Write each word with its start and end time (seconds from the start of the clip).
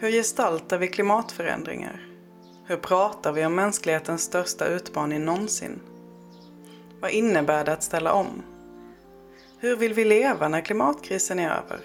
Hur 0.00 0.10
gestaltar 0.10 0.78
vi 0.78 0.88
klimatförändringar? 0.88 2.06
Hur 2.64 2.76
pratar 2.76 3.32
vi 3.32 3.46
om 3.46 3.54
mänsklighetens 3.54 4.22
största 4.22 4.66
utmaning 4.66 5.24
någonsin? 5.24 5.80
Vad 7.00 7.10
innebär 7.10 7.64
det 7.64 7.72
att 7.72 7.82
ställa 7.82 8.12
om? 8.12 8.42
Hur 9.58 9.76
vill 9.76 9.94
vi 9.94 10.04
leva 10.04 10.48
när 10.48 10.60
klimatkrisen 10.60 11.38
är 11.38 11.50
över? 11.50 11.80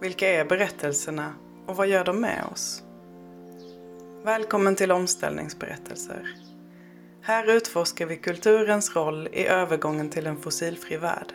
Vilka 0.00 0.28
är 0.28 0.44
berättelserna 0.44 1.32
och 1.66 1.76
vad 1.76 1.88
gör 1.88 2.04
de 2.04 2.20
med 2.20 2.44
oss? 2.52 2.82
Välkommen 4.24 4.76
till 4.76 4.92
Omställningsberättelser. 4.92 6.34
Här 7.22 7.50
utforskar 7.50 8.06
vi 8.06 8.16
kulturens 8.16 8.96
roll 8.96 9.28
i 9.32 9.46
övergången 9.46 10.10
till 10.10 10.26
en 10.26 10.36
fossilfri 10.36 10.96
värld. 10.96 11.32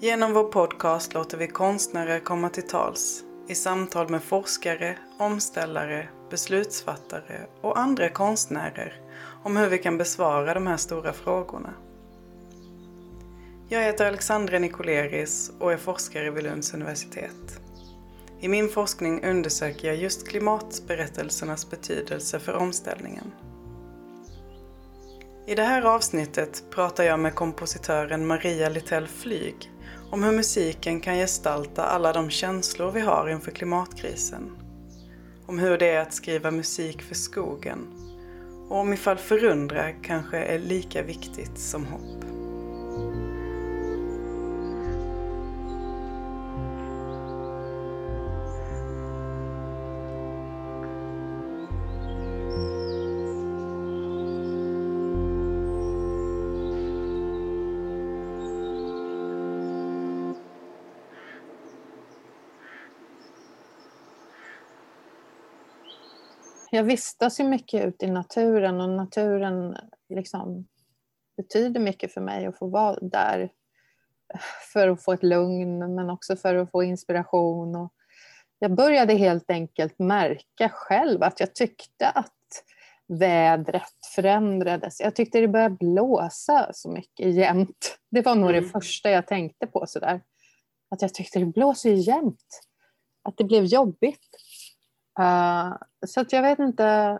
Genom 0.00 0.32
vår 0.32 0.44
podcast 0.44 1.14
låter 1.14 1.38
vi 1.38 1.48
konstnärer 1.48 2.20
komma 2.20 2.48
till 2.48 2.68
tals 2.68 3.25
i 3.48 3.54
samtal 3.54 4.08
med 4.08 4.22
forskare, 4.22 4.98
omställare, 5.18 6.08
beslutsfattare 6.30 7.46
och 7.60 7.78
andra 7.78 8.08
konstnärer 8.08 9.00
om 9.42 9.56
hur 9.56 9.68
vi 9.68 9.78
kan 9.78 9.98
besvara 9.98 10.54
de 10.54 10.66
här 10.66 10.76
stora 10.76 11.12
frågorna. 11.12 11.74
Jag 13.68 13.82
heter 13.82 14.06
Alexandra 14.06 14.58
Nikoleris 14.58 15.52
och 15.58 15.72
är 15.72 15.76
forskare 15.76 16.30
vid 16.30 16.44
Lunds 16.44 16.74
universitet. 16.74 17.60
I 18.40 18.48
min 18.48 18.68
forskning 18.68 19.24
undersöker 19.24 19.88
jag 19.88 19.96
just 19.96 20.28
klimatberättelsernas 20.28 21.70
betydelse 21.70 22.38
för 22.38 22.54
omställningen. 22.54 23.32
I 25.46 25.54
det 25.54 25.62
här 25.62 25.82
avsnittet 25.82 26.64
pratar 26.70 27.04
jag 27.04 27.20
med 27.20 27.34
kompositören 27.34 28.26
Maria 28.26 28.68
Littell 28.68 29.06
Flyg 29.06 29.70
om 30.10 30.22
hur 30.22 30.32
musiken 30.32 31.00
kan 31.00 31.14
gestalta 31.14 31.84
alla 31.84 32.12
de 32.12 32.30
känslor 32.30 32.90
vi 32.90 33.00
har 33.00 33.28
inför 33.28 33.50
klimatkrisen. 33.50 34.50
Om 35.46 35.58
hur 35.58 35.78
det 35.78 35.90
är 35.90 36.00
att 36.00 36.14
skriva 36.14 36.50
musik 36.50 37.02
för 37.02 37.14
skogen. 37.14 37.78
Och 38.68 38.76
om 38.76 38.92
ifall 38.92 39.16
förundra 39.16 39.92
kanske 39.92 40.38
är 40.38 40.58
lika 40.58 41.02
viktigt 41.02 41.58
som 41.58 41.86
hopp. 41.86 42.35
Jag 66.76 66.84
vistas 66.84 67.40
ju 67.40 67.44
mycket 67.44 67.84
ute 67.84 68.06
i 68.06 68.10
naturen 68.10 68.80
och 68.80 68.88
naturen 68.88 69.76
liksom 70.08 70.66
betyder 71.36 71.80
mycket 71.80 72.12
för 72.12 72.20
mig 72.20 72.46
att 72.46 72.58
få 72.58 72.66
vara 72.66 72.98
där 73.00 73.50
för 74.72 74.88
att 74.88 75.04
få 75.04 75.12
ett 75.12 75.22
lugn 75.22 75.94
men 75.94 76.10
också 76.10 76.36
för 76.36 76.54
att 76.54 76.70
få 76.70 76.82
inspiration. 76.82 77.76
Och 77.76 77.92
jag 78.58 78.74
började 78.74 79.14
helt 79.14 79.50
enkelt 79.50 79.98
märka 79.98 80.68
själv 80.68 81.22
att 81.22 81.40
jag 81.40 81.54
tyckte 81.54 82.08
att 82.08 82.32
vädret 83.08 84.06
förändrades. 84.14 85.00
Jag 85.00 85.14
tyckte 85.14 85.40
det 85.40 85.48
började 85.48 85.74
blåsa 85.74 86.70
så 86.72 86.90
mycket 86.90 87.34
jämt. 87.34 87.98
Det 88.10 88.22
var 88.22 88.34
nog 88.34 88.50
mm. 88.50 88.62
det 88.62 88.68
första 88.68 89.10
jag 89.10 89.26
tänkte 89.26 89.66
på 89.66 89.86
sådär. 89.86 90.20
Att 90.90 91.02
jag 91.02 91.14
tyckte 91.14 91.38
det 91.38 91.46
blåser 91.46 91.92
jämt. 91.92 92.60
Att 93.22 93.36
det 93.36 93.44
blev 93.44 93.64
jobbigt. 93.64 94.28
Uh, 95.18 95.76
så 96.06 96.20
att 96.20 96.32
jag 96.32 96.42
vet 96.42 96.58
inte. 96.58 97.18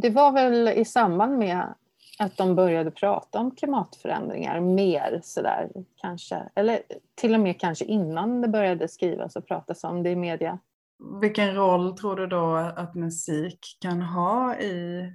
Det 0.00 0.10
var 0.10 0.32
väl 0.32 0.68
i 0.68 0.84
samband 0.84 1.38
med 1.38 1.74
att 2.18 2.36
de 2.36 2.54
började 2.54 2.90
prata 2.90 3.38
om 3.38 3.50
klimatförändringar 3.50 4.60
mer 4.60 5.20
sådär 5.24 5.70
kanske. 5.96 6.48
Eller 6.54 6.82
till 7.14 7.34
och 7.34 7.40
med 7.40 7.60
kanske 7.60 7.84
innan 7.84 8.40
det 8.40 8.48
började 8.48 8.88
skrivas 8.88 9.36
och 9.36 9.46
pratas 9.46 9.84
om 9.84 10.02
det 10.02 10.10
i 10.10 10.16
media. 10.16 10.58
Vilken 11.20 11.54
roll 11.54 11.96
tror 11.96 12.16
du 12.16 12.26
då 12.26 12.56
att 12.56 12.94
musik 12.94 13.78
kan 13.80 14.02
ha 14.02 14.56
i, 14.56 15.12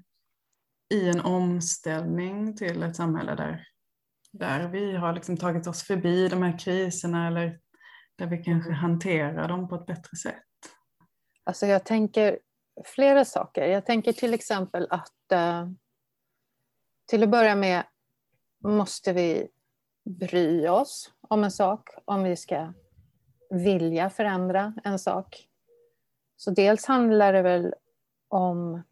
i 0.94 1.10
en 1.10 1.22
omställning 1.22 2.56
till 2.56 2.84
ett 2.84 2.96
samhälle 2.96 3.36
där, 3.36 3.68
där 4.32 4.68
vi 4.68 4.96
har 4.96 5.14
liksom 5.14 5.38
tagit 5.38 5.68
oss 5.68 5.84
förbi 5.84 6.28
de 6.28 6.44
här 6.44 6.60
kriserna 6.60 7.28
eller 7.28 7.60
där 8.20 8.26
vi 8.26 8.38
kanske 8.38 8.72
hanterar 8.72 9.48
dem 9.48 9.68
på 9.68 9.76
ett 9.76 9.86
bättre 9.86 10.18
sätt? 10.18 10.44
Alltså 11.44 11.66
jag 11.66 11.86
tänker 11.86 12.40
flera 12.86 13.26
saker. 13.26 13.68
Jag 13.68 13.86
tänker 13.86 14.14
till 14.14 14.34
exempel 14.34 14.88
att 14.90 15.32
eh, 15.32 15.70
till 17.08 17.24
att 17.24 17.30
börja 17.30 17.56
med 17.56 17.84
måste 18.64 19.14
vi 19.14 19.48
bry 20.06 20.68
oss 20.68 21.12
om 21.22 21.44
en 21.44 21.52
sak 21.52 21.90
om 22.06 22.24
vi 22.24 22.36
ska 22.36 22.74
vilja 23.50 24.10
förändra 24.10 24.74
en 24.84 25.00
sak. 25.00 25.48
Så 26.38 26.52
dels 26.52 26.86
handlar 26.86 27.34
det 27.34 27.42
väl 27.42 27.74
om 28.28 28.84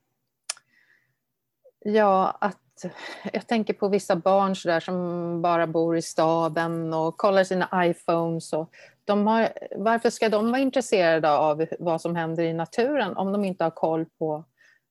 ja, 1.79 2.37
att 2.41 2.85
jag 3.33 3.47
tänker 3.47 3.73
på 3.73 3.87
vissa 3.87 4.15
barn 4.15 4.55
så 4.55 4.67
där, 4.67 4.79
som 4.79 5.41
bara 5.41 5.67
bor 5.67 5.97
i 5.97 6.01
staden 6.01 6.93
och 6.93 7.17
kollar 7.17 7.43
sina 7.43 7.85
iPhones. 7.85 8.53
Och 8.53 8.69
har, 9.13 9.49
varför 9.75 10.09
ska 10.09 10.29
de 10.29 10.51
vara 10.51 10.61
intresserade 10.61 11.31
av 11.31 11.65
vad 11.79 12.01
som 12.01 12.15
händer 12.15 12.43
i 12.43 12.53
naturen 12.53 13.17
om 13.17 13.31
de 13.31 13.45
inte 13.45 13.63
har 13.63 13.71
koll 13.71 14.05
på 14.19 14.43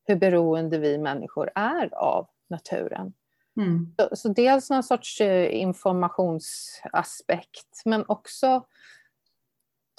hur 0.04 0.16
beroende 0.16 0.78
vi 0.78 0.98
människor 0.98 1.50
är 1.54 1.94
av 1.94 2.28
naturen? 2.48 3.12
Mm. 3.56 3.94
Så, 3.98 4.16
så 4.16 4.28
dels 4.28 4.70
någon 4.70 4.82
sorts 4.82 5.20
eh, 5.20 5.60
informationsaspekt 5.60 7.82
men 7.84 8.04
också 8.08 8.66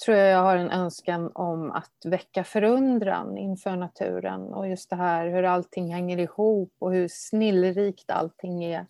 tror 0.04 0.16
jag 0.16 0.30
jag 0.30 0.42
har 0.42 0.56
en 0.56 0.70
önskan 0.70 1.30
om 1.34 1.70
att 1.70 2.04
väcka 2.04 2.44
förundran 2.44 3.38
inför 3.38 3.76
naturen 3.76 4.40
och 4.40 4.68
just 4.68 4.90
det 4.90 4.96
här 4.96 5.26
hur 5.26 5.42
allting 5.42 5.94
hänger 5.94 6.18
ihop 6.18 6.72
och 6.78 6.92
hur 6.92 7.08
snillrikt 7.10 8.10
allting 8.10 8.64
är 8.64 8.86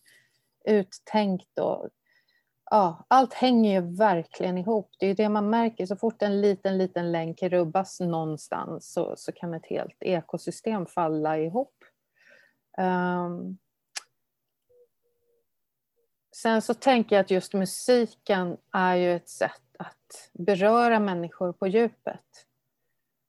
uttänkt. 0.64 1.58
Och, 1.58 1.88
ja, 2.70 3.04
allt 3.08 3.34
hänger 3.34 3.80
ju 3.80 3.96
verkligen 3.96 4.58
ihop. 4.58 4.90
Det 4.98 5.06
är 5.06 5.08
ju 5.08 5.14
det 5.14 5.28
man 5.28 5.50
märker. 5.50 5.86
Så 5.86 5.96
fort 5.96 6.22
en 6.22 6.40
liten, 6.40 6.78
liten 6.78 7.12
länk 7.12 7.42
rubbas 7.42 8.00
någonstans 8.00 8.92
så, 8.92 9.14
så 9.16 9.32
kan 9.32 9.54
ett 9.54 9.66
helt 9.66 9.96
ekosystem 10.00 10.86
falla 10.86 11.38
ihop. 11.38 11.74
Um, 12.78 13.58
sen 16.36 16.62
så 16.62 16.74
tänker 16.74 17.16
jag 17.16 17.24
att 17.24 17.30
just 17.30 17.54
musiken 17.54 18.56
är 18.72 18.94
ju 18.94 19.16
ett 19.16 19.28
sätt 19.28 19.62
att 19.78 20.30
beröra 20.32 21.00
människor 21.00 21.52
på 21.52 21.66
djupet. 21.66 22.47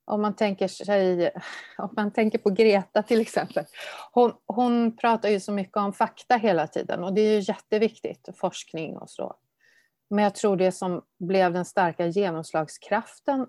Om 0.09 0.21
man 0.21 0.35
tänker, 0.35 0.67
sig, 0.67 1.31
om 1.77 1.89
man 1.95 2.11
tänker 2.11 2.37
på 2.37 2.49
Greta 2.49 3.03
till 3.03 3.21
exempel. 3.21 3.65
Hon, 4.11 4.33
hon 4.45 4.97
pratar 4.97 5.29
ju 5.29 5.39
så 5.39 5.51
mycket 5.51 5.77
om 5.77 5.93
fakta 5.93 6.35
hela 6.35 6.67
tiden 6.67 7.03
och 7.03 7.13
det 7.13 7.21
är 7.21 7.33
ju 7.33 7.39
jätteviktigt, 7.39 8.29
forskning 8.35 8.97
och 8.97 9.09
så. 9.09 9.35
Men 10.09 10.23
jag 10.23 10.35
tror 10.35 10.57
det 10.57 10.71
som 10.71 11.01
blev 11.19 11.53
den 11.53 11.65
starka 11.65 12.05
genomslagskraften 12.05 13.47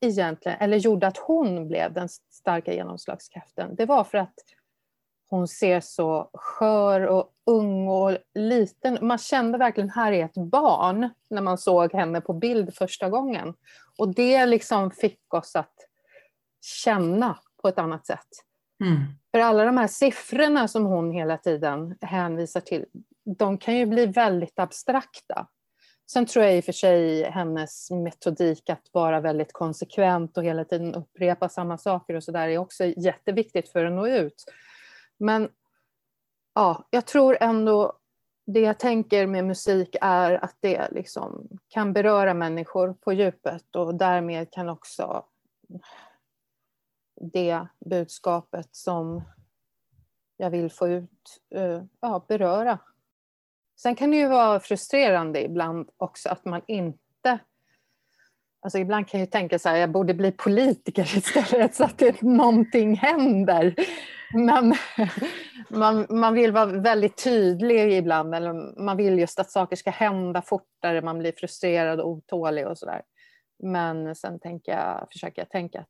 egentligen, 0.00 0.58
eller 0.60 0.76
gjorde 0.76 1.06
att 1.06 1.18
hon 1.18 1.68
blev 1.68 1.92
den 1.92 2.08
starka 2.32 2.72
genomslagskraften, 2.72 3.74
det 3.76 3.86
var 3.86 4.04
för 4.04 4.18
att 4.18 4.34
hon 5.28 5.48
ser 5.48 5.80
så 5.80 6.30
skör 6.32 7.00
och 7.00 7.32
ung 7.46 7.88
och 7.88 8.18
liten. 8.34 8.98
Man 9.00 9.18
kände 9.18 9.58
verkligen 9.58 9.90
här 9.90 10.12
är 10.12 10.24
ett 10.24 10.50
barn 10.50 11.10
när 11.30 11.42
man 11.42 11.58
såg 11.58 11.92
henne 11.92 12.20
på 12.20 12.32
bild 12.32 12.74
första 12.74 13.10
gången. 13.10 13.54
Och 13.98 14.14
det 14.14 14.46
liksom 14.46 14.90
fick 14.90 15.34
oss 15.34 15.56
att 15.56 15.74
känna 16.66 17.38
på 17.62 17.68
ett 17.68 17.78
annat 17.78 18.06
sätt. 18.06 18.28
Mm. 18.84 18.98
För 19.30 19.38
alla 19.38 19.64
de 19.64 19.76
här 19.76 19.86
siffrorna 19.86 20.68
som 20.68 20.84
hon 20.84 21.12
hela 21.12 21.38
tiden 21.38 21.96
hänvisar 22.00 22.60
till, 22.60 22.84
de 23.38 23.58
kan 23.58 23.76
ju 23.76 23.86
bli 23.86 24.06
väldigt 24.06 24.58
abstrakta. 24.58 25.48
Sen 26.10 26.26
tror 26.26 26.44
jag 26.44 26.56
i 26.56 26.60
och 26.60 26.64
för 26.64 26.72
sig 26.72 27.22
hennes 27.22 27.90
metodik 27.90 28.70
att 28.70 28.88
vara 28.92 29.20
väldigt 29.20 29.52
konsekvent 29.52 30.36
och 30.36 30.44
hela 30.44 30.64
tiden 30.64 30.94
upprepa 30.94 31.48
samma 31.48 31.78
saker 31.78 32.14
och 32.14 32.24
sådär 32.24 32.48
är 32.48 32.58
också 32.58 32.84
jätteviktigt 32.84 33.68
för 33.68 33.84
att 33.84 33.92
nå 33.92 34.08
ut. 34.08 34.44
Men 35.18 35.48
ja, 36.54 36.88
jag 36.90 37.06
tror 37.06 37.36
ändå 37.40 37.92
det 38.46 38.60
jag 38.60 38.78
tänker 38.78 39.26
med 39.26 39.44
musik 39.44 39.96
är 40.00 40.44
att 40.44 40.56
det 40.60 40.88
liksom 40.90 41.48
kan 41.68 41.92
beröra 41.92 42.34
människor 42.34 42.92
på 42.92 43.12
djupet 43.12 43.76
och 43.76 43.94
därmed 43.94 44.50
kan 44.50 44.68
också 44.68 45.24
det 47.20 47.66
budskapet 47.84 48.68
som 48.72 49.22
jag 50.36 50.50
vill 50.50 50.70
få 50.70 50.88
ut 50.88 51.40
eh, 51.54 51.82
ja, 52.00 52.24
beröra. 52.28 52.78
Sen 53.80 53.94
kan 53.94 54.10
det 54.10 54.16
ju 54.16 54.28
vara 54.28 54.60
frustrerande 54.60 55.44
ibland 55.44 55.90
också 55.96 56.28
att 56.28 56.44
man 56.44 56.62
inte 56.66 57.38
Alltså 58.66 58.78
ibland 58.78 59.08
kan 59.08 59.20
jag 59.20 59.30
tänka 59.30 59.58
så 59.58 59.68
här, 59.68 59.76
jag 59.76 59.90
borde 59.90 60.14
bli 60.14 60.32
politiker 60.32 61.02
istället 61.16 61.74
så 61.74 61.84
att 61.84 61.98
det, 61.98 62.22
någonting 62.22 62.96
händer. 62.96 63.74
Men 64.34 64.74
man, 65.68 66.06
man 66.10 66.34
vill 66.34 66.52
vara 66.52 66.66
väldigt 66.66 67.24
tydlig 67.24 67.92
ibland, 67.92 68.34
eller 68.34 68.82
man 68.84 68.96
vill 68.96 69.18
just 69.18 69.38
att 69.38 69.50
saker 69.50 69.76
ska 69.76 69.90
hända 69.90 70.42
fortare, 70.42 71.02
man 71.02 71.18
blir 71.18 71.32
frustrerad 71.32 72.00
och 72.00 72.08
otålig 72.08 72.66
och 72.66 72.78
sådär. 72.78 73.02
Men 73.62 74.14
sen 74.14 74.40
tänker 74.40 74.72
jag, 74.72 75.08
försöker 75.12 75.42
jag 75.42 75.50
tänka 75.50 75.80
att 75.80 75.88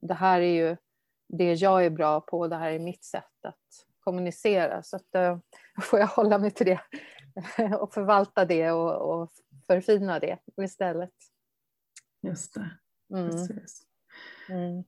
det 0.00 0.14
här 0.14 0.40
är 0.40 0.68
ju 0.68 0.76
det 1.28 1.54
jag 1.54 1.84
är 1.84 1.90
bra 1.90 2.20
på, 2.20 2.48
det 2.48 2.56
här 2.56 2.70
är 2.70 2.78
mitt 2.78 3.04
sätt 3.04 3.44
att 3.44 3.86
kommunicera. 4.00 4.82
Så 4.82 4.96
att, 4.96 5.08
uh, 5.16 5.38
får 5.82 5.98
jag 5.98 6.06
hålla 6.06 6.38
mig 6.38 6.50
till 6.50 6.66
det 6.66 6.80
och 7.80 7.94
förvalta 7.94 8.44
det 8.44 8.70
och, 8.70 9.20
och 9.22 9.30
förfina 9.66 10.18
det 10.18 10.38
istället. 10.62 11.14
Just 12.22 12.54
det. 12.54 12.70
Mm. 13.16 13.30
Precis. 13.30 13.82
Mm. 14.48 14.84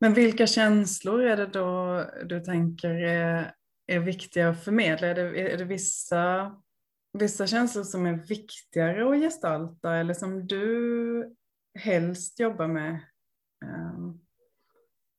Men 0.00 0.14
vilka 0.14 0.46
känslor 0.46 1.22
är 1.22 1.36
det 1.36 1.46
då 1.46 2.04
du 2.24 2.40
tänker 2.40 2.90
är, 2.90 3.54
är 3.86 3.98
viktiga 3.98 4.48
att 4.48 4.64
förmedla? 4.64 5.06
Är 5.06 5.14
det, 5.14 5.52
är 5.52 5.58
det 5.58 5.64
vissa, 5.64 6.52
vissa 7.12 7.46
känslor 7.46 7.84
som 7.84 8.06
är 8.06 8.12
viktigare 8.12 9.10
att 9.10 9.20
gestalta 9.20 9.96
eller 9.96 10.14
som 10.14 10.46
du 10.46 11.36
helst 11.78 12.40
jobbar 12.40 12.66
med? 12.66 13.00
Um, 13.64 14.11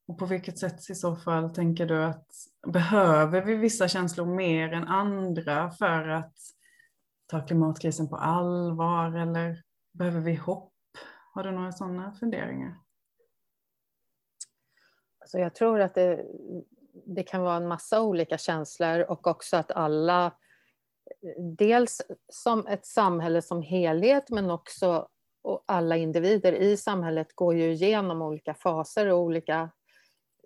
och 0.08 0.18
på 0.20 0.26
vilket 0.26 0.60
sätt 0.60 0.90
i 0.90 0.96
så 0.96 1.16
fall 1.16 1.50
tänker 1.50 1.86
du 1.86 2.04
att 2.04 2.28
behöver 2.68 3.42
vi 3.42 3.56
vissa 3.56 3.88
känslor 3.88 4.26
mer 4.26 4.74
än 4.74 4.88
andra 4.88 5.72
för 5.72 6.08
att 6.08 6.38
ta 7.28 7.46
klimatkrisen 7.46 8.10
på 8.10 8.16
allvar 8.16 9.18
eller 9.18 9.64
behöver 9.92 10.20
vi 10.20 10.36
hopp? 10.36 10.74
Har 11.34 11.44
du 11.44 11.52
några 11.52 11.72
sådana 11.72 12.14
funderingar? 12.14 12.80
Alltså 15.20 15.38
jag 15.38 15.56
tror 15.56 15.80
att 15.80 15.96
det, 15.96 16.26
det 17.06 17.24
kan 17.24 17.42
vara 17.42 17.56
en 17.56 17.68
massa 17.68 18.02
olika 18.02 18.38
känslor 18.38 19.00
och 19.00 19.28
också 19.28 19.58
att 19.58 19.72
alla, 19.72 20.32
dels 21.58 22.02
som 22.30 22.68
ett 22.68 22.86
samhälle 22.86 23.42
som 23.42 23.62
helhet 23.62 24.30
men 24.30 24.52
också 24.52 25.08
och 25.44 25.64
alla 25.68 25.98
individer 25.98 26.54
i 26.54 26.78
samhället 26.78 27.36
går 27.36 27.56
ju 27.56 27.72
igenom 27.72 28.22
olika 28.22 28.54
faser 28.54 29.08
och 29.08 29.20
olika 29.20 29.70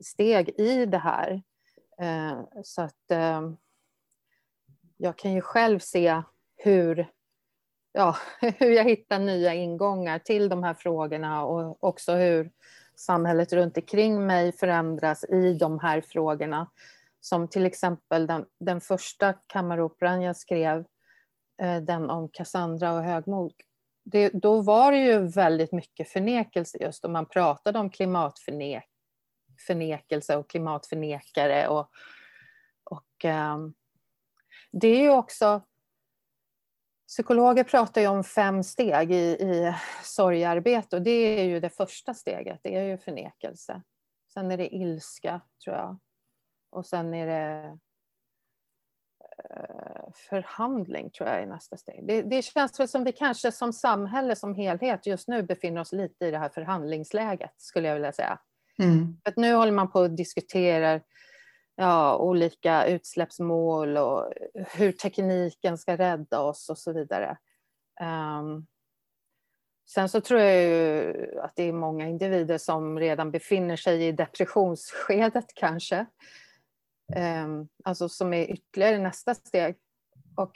steg 0.02 0.50
i 0.50 0.86
det 0.86 0.98
här. 0.98 1.42
Eh, 2.02 2.44
så 2.64 2.82
att 2.82 3.12
eh, 3.12 3.52
jag 4.98 5.18
kan 5.18 5.34
ju 5.34 5.42
själv 5.42 5.80
se 5.80 6.22
hur, 6.56 7.08
ja, 7.92 8.16
hur 8.42 8.72
jag 8.72 8.84
hittar 8.84 9.20
nya 9.20 9.54
ingångar 9.54 10.20
till 10.20 10.50
de 10.50 10.64
här 10.64 10.74
frågorna 10.74 11.46
och 11.46 11.84
också 11.84 12.14
hur 12.14 12.52
samhället 12.96 13.54
runt 13.54 13.78
omkring 13.78 14.26
mig 14.26 14.52
förändras 14.52 15.24
i 15.24 15.54
de 15.54 15.80
här 15.80 16.02
frågorna. 16.02 16.72
Som 17.20 17.48
till 17.48 17.66
exempel 17.66 18.28
den, 18.28 18.46
den 18.60 18.82
första 18.82 19.34
kammaroperan 19.34 20.22
jag 20.22 20.38
skrev, 20.38 20.86
eh, 21.62 21.78
den 21.78 22.10
om 22.10 22.30
Cassandra 22.30 22.94
och 22.94 23.04
högmod. 23.04 23.54
Det, 24.04 24.30
då 24.30 24.62
var 24.62 24.92
det 24.92 24.98
ju 24.98 25.28
väldigt 25.28 25.72
mycket 25.72 26.10
förnekelse 26.10 26.78
just 26.82 27.06
och 27.06 27.12
man 27.12 27.26
pratade 27.26 27.80
om 27.80 27.90
klimatförnekelse 27.90 28.97
förnekelse 29.60 30.36
och 30.36 30.50
klimatförnekare. 30.50 31.68
Och, 31.68 31.90
och 32.84 33.26
um, 33.26 33.74
det 34.72 34.88
är 34.88 35.02
ju 35.02 35.10
också 35.10 35.62
Psykologer 37.08 37.64
pratar 37.64 38.02
ju 38.02 38.08
om 38.08 38.24
fem 38.24 38.64
steg 38.64 39.12
i, 39.12 39.16
i 39.16 39.76
sorgarbete 40.04 40.96
och 40.96 41.02
det 41.02 41.40
är 41.40 41.44
ju 41.44 41.60
det 41.60 41.70
första 41.70 42.14
steget, 42.14 42.60
det 42.64 42.76
är 42.76 42.84
ju 42.84 42.98
förnekelse. 42.98 43.82
Sen 44.34 44.52
är 44.52 44.58
det 44.58 44.76
ilska, 44.76 45.42
tror 45.64 45.76
jag. 45.76 46.00
Och 46.70 46.86
sen 46.86 47.14
är 47.14 47.28
det 47.28 47.78
eh, 49.50 50.12
förhandling, 50.30 51.10
tror 51.12 51.30
jag 51.30 51.42
är 51.42 51.46
nästa 51.46 51.78
steg. 51.78 52.08
Det, 52.08 52.22
det 52.22 52.42
känns 52.42 52.80
väl 52.80 52.88
som 52.88 53.04
vi 53.04 53.12
kanske 53.12 53.52
som 53.52 53.74
samhälle 53.74 54.36
som 54.36 54.56
helhet 54.56 55.06
just 55.06 55.28
nu 55.28 55.44
befinner 55.44 55.82
oss 55.82 55.92
lite 55.92 56.26
i 56.26 56.32
det 56.32 56.40
här 56.40 56.50
förhandlingsläget, 56.50 57.54
skulle 57.58 57.88
jag 57.88 57.96
vilja 57.96 58.12
säga. 58.12 58.40
Mm. 58.84 59.18
För 59.24 59.34
nu 59.36 59.54
håller 59.54 59.72
man 59.72 59.92
på 59.92 60.00
att 60.00 60.18
diskutera 60.18 61.02
ja, 61.76 62.18
olika 62.18 62.86
utsläppsmål 62.86 63.98
och 63.98 64.34
hur 64.54 64.92
tekniken 64.92 65.78
ska 65.78 65.98
rädda 65.98 66.40
oss 66.40 66.70
och 66.70 66.78
så 66.78 66.94
vidare. 66.94 67.38
Um, 68.02 68.68
sen 69.90 70.10
så 70.10 70.22
tror 70.22 70.40
jag 70.40 70.64
ju 70.64 71.40
att 71.40 71.56
det 71.56 71.64
är 71.64 71.74
många 71.74 72.08
individer 72.08 72.58
som 72.58 73.00
redan 73.00 73.32
befinner 73.32 73.76
sig 73.76 74.08
i 74.08 74.12
depressionsskedet 74.12 75.54
kanske. 75.56 76.06
Um, 77.44 77.68
alltså 77.84 78.10
som 78.10 78.34
är 78.34 78.52
ytterligare 78.52 78.98
nästa 78.98 79.36
steg. 79.36 79.76
Och 80.36 80.52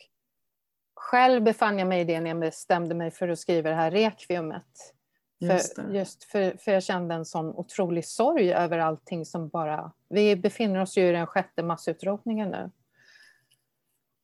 själv 0.96 1.44
befann 1.44 1.80
jag 1.80 1.88
mig 1.88 2.02
i 2.02 2.04
det 2.04 2.22
när 2.22 2.30
jag 2.30 2.40
bestämde 2.40 2.96
mig 2.96 3.12
för 3.12 3.28
att 3.30 3.40
skriva 3.40 3.70
det 3.70 3.76
här 3.76 3.92
rekviumet. 3.92 4.94
Just, 5.42 5.76
för, 5.76 5.90
just 5.90 6.24
för, 6.24 6.58
för 6.58 6.72
jag 6.72 6.84
kände 6.84 7.16
en 7.16 7.26
sån 7.26 7.46
otrolig 7.56 8.06
sorg 8.06 8.54
över 8.54 8.80
allting 8.80 9.26
som 9.26 9.50
bara... 9.50 9.92
Vi 10.10 10.36
befinner 10.36 10.82
oss 10.82 10.98
ju 10.98 11.10
i 11.10 11.12
den 11.12 11.28
sjätte 11.28 11.64
massutrotningen 11.64 12.50
nu. 12.50 12.72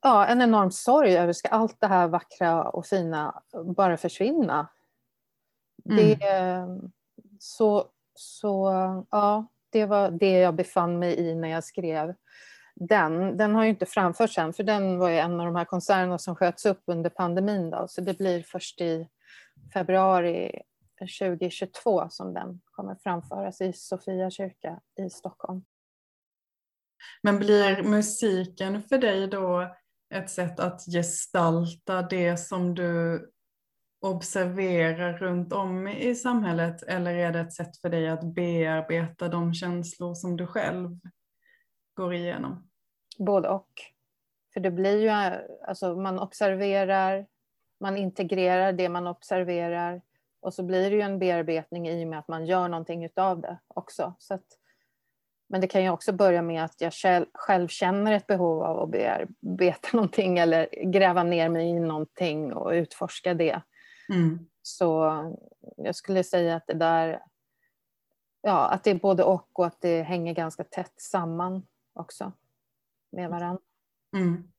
Ja, 0.02 0.26
en 0.26 0.42
enorm 0.42 0.72
sorg 0.72 1.18
över 1.18 1.34
ska 1.34 1.48
allt 1.48 1.82
det 1.82 1.88
här 1.88 2.08
vackra 2.08 2.64
och 2.64 2.86
fina 2.86 3.42
bara 3.76 3.98
försvinna. 3.98 4.68
Mm. 5.90 5.98
Det, 5.98 6.20
så, 7.40 7.86
så 8.14 8.72
ja, 9.12 9.48
det 9.70 9.86
var 9.86 10.12
det 10.12 10.40
jag 10.40 10.56
befann 10.56 11.00
mig 11.00 11.20
i 11.20 11.36
när 11.36 11.50
jag 11.50 11.64
skrev 11.64 12.14
den. 12.76 13.38
Den 13.38 13.56
har 13.56 13.64
ju 13.64 13.70
inte 13.70 13.86
framförts 13.86 14.38
än, 14.38 14.54
för 14.54 14.64
den 14.64 15.00
var 15.00 15.10
ju 15.10 15.18
en 15.18 15.40
av 15.40 15.46
de 15.46 15.56
här 15.56 15.66
konserterna 15.66 16.18
som 16.18 16.36
sköts 16.36 16.66
upp 16.66 16.82
under 16.86 17.10
pandemin. 17.10 17.70
Då, 17.70 17.86
så 17.88 18.02
det 18.02 18.18
blir 18.18 18.44
först 18.44 18.82
i 18.82 19.08
februari 19.74 20.62
2022 21.06 22.10
som 22.10 22.34
den 22.34 22.62
kommer 22.66 22.96
framföras 22.96 23.62
i 23.62 23.74
Sofia 23.74 24.30
kyrka 24.30 24.80
i 25.00 25.10
Stockholm. 25.10 25.66
Men 27.22 27.40
blir 27.40 27.84
musiken 27.84 28.84
för 28.84 28.98
dig 28.98 29.28
då 29.28 29.76
ett 30.14 30.30
sätt 30.30 30.60
att 30.60 30.82
gestalta 30.86 32.02
det 32.02 32.38
som 32.38 32.76
du 32.76 33.32
observerar 34.02 35.18
runt 35.18 35.54
om 35.54 35.88
i 35.88 36.16
samhället 36.16 36.84
eller 36.84 37.14
är 37.14 37.32
det 37.32 37.40
ett 37.40 37.54
sätt 37.54 37.78
för 37.78 37.90
dig 37.90 38.10
att 38.10 38.24
bearbeta 38.24 39.28
de 39.28 39.54
känslor 39.54 40.14
som 40.14 40.38
du 40.38 40.48
själv 40.48 41.00
går 41.94 42.14
igenom? 42.14 42.70
Både 43.18 43.50
och. 43.50 43.72
För 44.54 44.60
det 44.60 44.72
blir 44.72 45.02
ju, 45.02 45.10
alltså 45.68 45.96
man 45.96 46.20
observerar, 46.20 47.28
man 47.80 47.98
integrerar 47.98 48.74
det 48.74 48.90
man 48.90 49.08
observerar 49.08 50.02
och 50.48 50.54
så 50.54 50.64
blir 50.64 50.90
det 50.90 50.96
ju 50.96 51.02
en 51.02 51.20
bearbetning 51.20 51.88
i 51.88 52.04
och 52.04 52.08
med 52.08 52.20
att 52.20 52.28
man 52.28 52.46
gör 52.46 52.68
någonting 52.68 53.06
utav 53.06 53.42
det 53.42 53.58
också. 53.68 54.14
Så 54.20 54.34
att, 54.34 54.46
men 55.50 55.62
det 55.62 55.68
kan 55.68 55.84
ju 55.84 55.90
också 55.90 56.14
börja 56.14 56.42
med 56.42 56.64
att 56.64 56.82
jag 56.82 56.94
själv 57.34 57.68
känner 57.68 58.12
ett 58.12 58.28
behov 58.28 58.64
av 58.64 58.80
att 58.80 58.90
bearbeta 58.90 59.90
någonting 59.94 60.40
eller 60.40 60.92
gräva 60.92 61.24
ner 61.24 61.50
mig 61.50 61.70
i 61.70 61.80
någonting 61.80 62.54
och 62.54 62.72
utforska 62.72 63.34
det. 63.34 63.62
Mm. 64.10 64.40
Så 64.62 65.14
jag 65.78 65.96
skulle 65.96 66.24
säga 66.24 66.56
att 66.56 66.68
det 66.68 66.74
där, 66.74 67.24
ja, 68.42 68.68
att 68.68 68.84
det 68.84 68.92
är 68.92 68.96
både 68.96 69.24
och 69.24 69.60
och 69.60 69.66
att 69.66 69.82
det 69.82 70.02
hänger 70.02 70.34
ganska 70.34 70.64
tätt 70.64 71.02
samman 71.02 71.68
också 71.94 72.32
med 73.12 73.30
varandra. 73.30 73.62
Mm. 74.16 74.52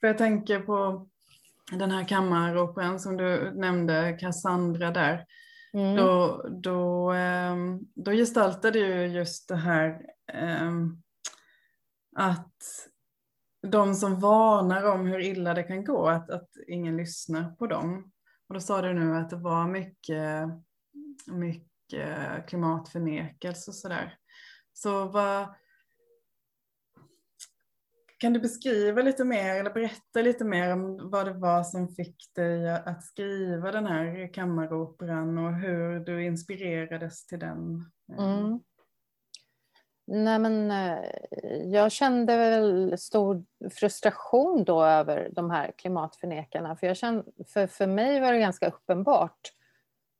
För 0.00 0.06
jag 0.06 0.18
tänker 0.18 0.60
på 0.60 1.08
den 1.72 1.90
här 1.90 2.08
kammaroperan 2.08 3.00
som 3.00 3.16
du 3.16 3.52
nämnde, 3.54 4.16
Cassandra 4.20 4.90
där, 4.90 5.26
mm. 5.72 5.96
då, 5.96 6.46
då, 6.62 7.10
ehm, 7.12 7.80
då 7.94 8.10
gestaltade 8.10 8.78
ju 8.78 9.06
just 9.06 9.48
det 9.48 9.56
här 9.56 10.02
ehm, 10.32 11.02
att 12.16 12.54
de 13.66 13.94
som 13.94 14.20
varnar 14.20 14.84
om 14.84 15.06
hur 15.06 15.20
illa 15.20 15.54
det 15.54 15.62
kan 15.62 15.84
gå, 15.84 16.06
att, 16.06 16.30
att 16.30 16.48
ingen 16.68 16.96
lyssnar 16.96 17.50
på 17.50 17.66
dem. 17.66 18.12
Och 18.48 18.54
då 18.54 18.60
sa 18.60 18.82
du 18.82 18.92
nu 18.92 19.16
att 19.16 19.30
det 19.30 19.36
var 19.36 19.66
mycket, 19.66 20.48
mycket 21.26 22.46
klimatförnekelse 22.46 23.70
och 23.70 23.74
sådär. 23.74 24.18
Så 24.72 25.04
vad, 25.04 25.54
kan 28.18 28.32
du 28.32 28.40
beskriva 28.40 29.02
lite 29.02 29.24
mer 29.24 29.54
eller 29.54 29.70
berätta 29.70 30.22
lite 30.22 30.44
mer 30.44 30.72
om 30.72 31.10
vad 31.10 31.26
det 31.26 31.32
var 31.32 31.62
som 31.62 31.88
fick 31.88 32.16
dig 32.34 32.70
att 32.70 33.04
skriva 33.04 33.72
den 33.72 33.86
här 33.86 34.32
kammaroperan 34.34 35.38
och 35.38 35.54
hur 35.54 36.00
du 36.00 36.24
inspirerades 36.24 37.26
till 37.26 37.38
den? 37.38 37.90
Mm. 38.18 38.60
Nej, 40.06 40.38
men, 40.38 40.70
eh, 40.70 41.04
jag 41.64 41.92
kände 41.92 42.36
väl 42.36 42.98
stor 42.98 43.44
frustration 43.70 44.64
då 44.64 44.84
över 44.84 45.30
de 45.32 45.50
här 45.50 45.72
klimatförnekarna. 45.76 46.76
För, 46.76 46.86
jag 46.86 46.96
kände, 46.96 47.24
för, 47.46 47.66
för 47.66 47.86
mig 47.86 48.20
var 48.20 48.32
det 48.32 48.38
ganska 48.38 48.66
uppenbart 48.68 49.52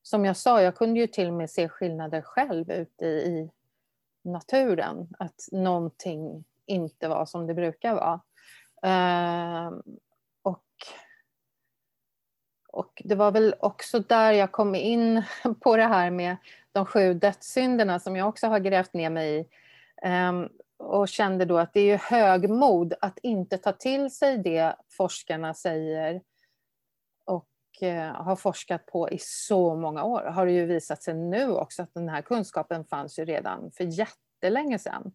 som 0.02 0.25
jag 0.25 0.37
sa, 0.37 0.62
jag 0.62 0.75
kunde 0.75 1.00
ju 1.00 1.07
till 1.07 1.28
och 1.28 1.35
med 1.35 1.50
se 1.50 1.69
skillnader 1.69 2.23
själv 2.23 2.71
ute 2.71 3.07
i 3.07 3.50
naturen. 4.25 5.09
Att 5.19 5.49
någonting 5.52 6.45
inte 6.69 7.09
var 7.09 7.27
som 7.27 7.47
det 7.47 7.55
brukar 7.55 7.95
vara. 7.95 8.21
Ehm, 8.83 9.83
och, 10.43 10.65
och 12.69 13.03
det 13.05 13.15
var 13.15 13.31
väl 13.31 13.55
också 13.61 13.99
där 13.99 14.33
jag 14.33 14.53
kom 14.53 14.75
in 14.75 15.23
på 15.61 15.77
det 15.77 15.87
här 15.87 16.11
med 16.11 16.37
de 16.73 16.87
sju 16.87 17.15
dödssynderna 17.15 18.01
som 18.01 18.17
jag 18.17 18.29
också 18.29 18.47
har 18.47 18.59
grävt 18.59 18.95
ner 18.95 19.11
mig 19.11 19.41
i. 19.41 19.47
Ehm, 20.03 20.49
och 20.79 21.09
kände 21.09 21.45
då 21.45 21.59
att 21.59 21.73
det 21.73 21.81
är 21.81 21.99
högmod 21.99 22.95
att 23.01 23.19
inte 23.23 23.59
ta 23.59 23.73
till 23.73 24.11
sig 24.11 24.39
det 24.39 24.77
forskarna 24.89 25.55
säger 25.55 26.23
och 27.25 27.49
eh, 27.83 28.13
har 28.13 28.37
forskat 28.37 28.87
på 28.87 29.11
i 29.11 29.19
så 29.21 29.75
många 29.75 30.05
år. 30.05 30.23
Har 30.23 30.47
det 30.47 30.53
ju 30.53 30.67
visat 30.67 31.03
sig 31.03 31.15
nu 31.15 31.51
också 31.53 31.83
att 31.83 31.95
den 31.95 32.09
här 32.09 32.23
kunskapen 32.23 32.85
fanns 32.85 33.19
ju 33.19 33.25
redan 33.25 33.71
för 33.71 33.85
jättelänge 33.85 34.79
sedan. 34.79 35.13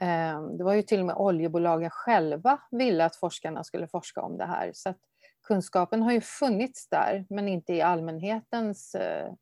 Ehm, 0.00 0.56
det 0.58 0.64
var 0.64 0.74
ju 0.74 0.82
till 0.82 1.00
och 1.00 1.06
med 1.06 1.16
oljebolagen 1.16 1.90
själva 1.90 2.60
ville 2.70 3.04
att 3.04 3.16
forskarna 3.16 3.64
skulle 3.64 3.88
forska 3.88 4.22
om 4.22 4.38
det 4.38 4.46
här. 4.46 4.70
Så 4.74 4.88
att 4.88 5.00
kunskapen 5.42 6.02
har 6.02 6.12
ju 6.12 6.20
funnits 6.20 6.88
där, 6.88 7.26
men 7.30 7.48
inte 7.48 7.72
i 7.72 7.82
allmänhetens, 7.82 8.94
eh, 8.94 9.32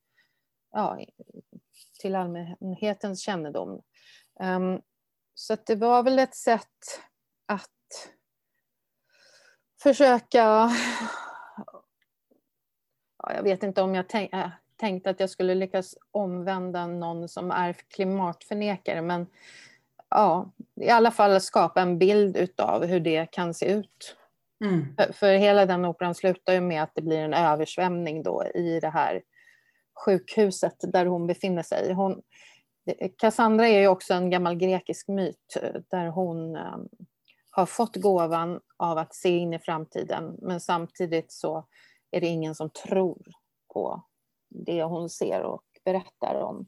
ja, 0.73 0.99
till 2.01 2.15
allmänhetens 2.15 3.21
kännedom. 3.21 3.83
Ehm, 4.41 4.81
så 5.35 5.57
det 5.67 5.77
var 5.77 6.03
väl 6.03 6.19
ett 6.19 6.35
sätt 6.35 7.01
att 7.47 8.13
försöka... 9.83 10.71
Ja, 13.19 13.35
jag 13.35 13.43
vet 13.43 13.63
inte 13.63 13.83
om 13.83 13.95
jag 13.95 14.09
tänk, 14.09 14.33
äh, 14.33 14.51
tänkte 14.77 15.11
att 15.11 15.21
jag 15.21 15.31
skulle 15.31 15.55
lyckas 15.55 15.95
omvända 16.11 16.87
någon 16.87 17.29
som 17.29 17.51
är 17.51 17.73
klimatförnekare, 17.73 19.03
men 19.03 19.27
ja, 20.15 20.53
i 20.81 20.89
alla 20.89 21.11
fall 21.11 21.41
skapa 21.41 21.81
en 21.81 21.99
bild 21.99 22.51
av 22.59 22.85
hur 22.85 23.01
det 23.01 23.27
kan 23.33 23.55
se 23.55 23.67
ut. 23.67 24.17
Mm. 24.65 24.97
För, 24.97 25.13
för, 25.13 25.35
hela 25.35 25.67
den 25.67 25.85
operan 25.85 26.15
slutar 26.15 26.53
ju 26.53 26.61
med 26.61 26.83
att 26.83 26.95
det 26.95 27.03
blir 27.03 27.19
en 27.19 27.35
översvämning 27.35 28.23
då 28.23 28.45
i 28.55 28.81
det 28.81 28.89
här 28.89 29.23
sjukhuset 30.05 30.77
där 30.81 31.07
hon 31.07 31.27
befinner 31.27 31.63
sig. 31.63 31.93
Hon, 31.93 32.23
Cassandra 33.19 33.69
är 33.69 33.81
ju 33.81 33.89
också 33.89 34.15
en 34.15 34.31
gammal 34.31 34.55
grekisk 34.55 35.09
myt 35.09 35.57
eh, 35.63 35.81
där 35.91 36.07
hon 36.07 36.57
ehm, 36.57 36.89
har 37.51 37.67
fått 37.67 37.97
gåvan 37.97 38.61
av 38.77 38.99
att 38.99 39.15
se 39.15 39.29
in 39.29 39.55
i 39.55 39.59
framtiden 39.59 40.37
men 40.43 40.61
samtidigt 40.61 41.33
så 41.33 41.67
är 42.11 42.21
det 42.21 42.27
ingen 42.27 42.55
som 42.55 42.71
tror 42.71 43.23
på 43.73 44.03
det 44.49 44.83
hon 44.83 45.11
ser 45.11 45.43
och 45.43 45.65
berättar 45.85 46.35
om. 46.35 46.67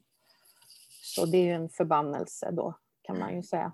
Så 1.01 1.25
det 1.25 1.37
är 1.37 1.43
ju 1.43 1.53
en 1.53 1.69
förbannelse 1.69 2.51
då 2.51 2.75
kan 3.05 3.19
man 3.19 3.35
ju 3.35 3.43
säga. 3.43 3.73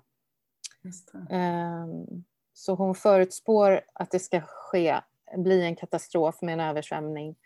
Ehm, 1.30 2.24
så 2.52 2.74
hon 2.74 2.94
förutspår 2.94 3.80
att 3.92 4.10
det 4.10 4.18
ska 4.18 4.40
ske, 4.40 5.00
bli 5.36 5.64
en 5.64 5.76
katastrof 5.76 6.42
med 6.42 6.52
en 6.52 6.60
översvämning 6.60 7.36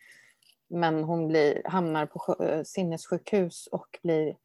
men 0.68 1.04
hon 1.04 1.28
blir, 1.28 1.62
hamnar 1.64 2.06
på 2.06 2.44
eh, 2.44 2.62
sinnessjukhus 2.62 3.66
och 3.66 3.98
blir 4.02 4.36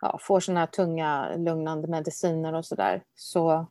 ja, 0.00 0.18
får 0.22 0.54
här 0.54 0.66
tunga 0.66 1.36
lugnande 1.36 1.88
mediciner 1.88 2.52
och 2.52 2.64
sådär. 2.66 3.02
Så, 3.14 3.66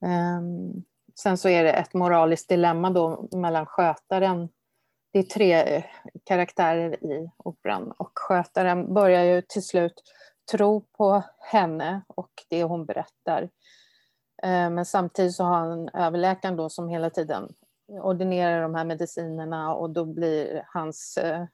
um, 0.00 0.84
sen 1.14 1.38
så 1.38 1.48
är 1.48 1.64
det 1.64 1.72
ett 1.72 1.94
moraliskt 1.94 2.48
dilemma 2.48 2.90
då 2.90 3.28
mellan 3.32 3.66
skötaren. 3.66 4.48
Det 5.12 5.18
är 5.18 5.22
tre 5.22 5.82
karaktärer 6.24 7.04
i 7.04 7.30
operan 7.36 7.92
och 7.92 8.10
skötaren 8.14 8.94
börjar 8.94 9.24
ju 9.24 9.42
till 9.42 9.62
slut 9.62 10.02
tro 10.50 10.80
på 10.80 11.22
henne 11.38 12.02
och 12.08 12.30
det 12.48 12.64
hon 12.64 12.86
berättar. 12.86 13.42
Eh, 14.42 14.70
men 14.70 14.84
samtidigt 14.84 15.34
så 15.34 15.44
har 15.44 15.56
han 15.56 15.88
överläkaren 15.88 16.56
då 16.56 16.68
som 16.68 16.88
hela 16.88 17.10
tiden 17.10 17.54
ordinerar 17.88 18.62
de 18.62 18.74
här 18.74 18.84
medicinerna 18.84 19.74
och 19.74 19.90
då 19.90 20.04
blir 20.04 20.64
hans, 20.66 21.16
eh, 21.16 21.44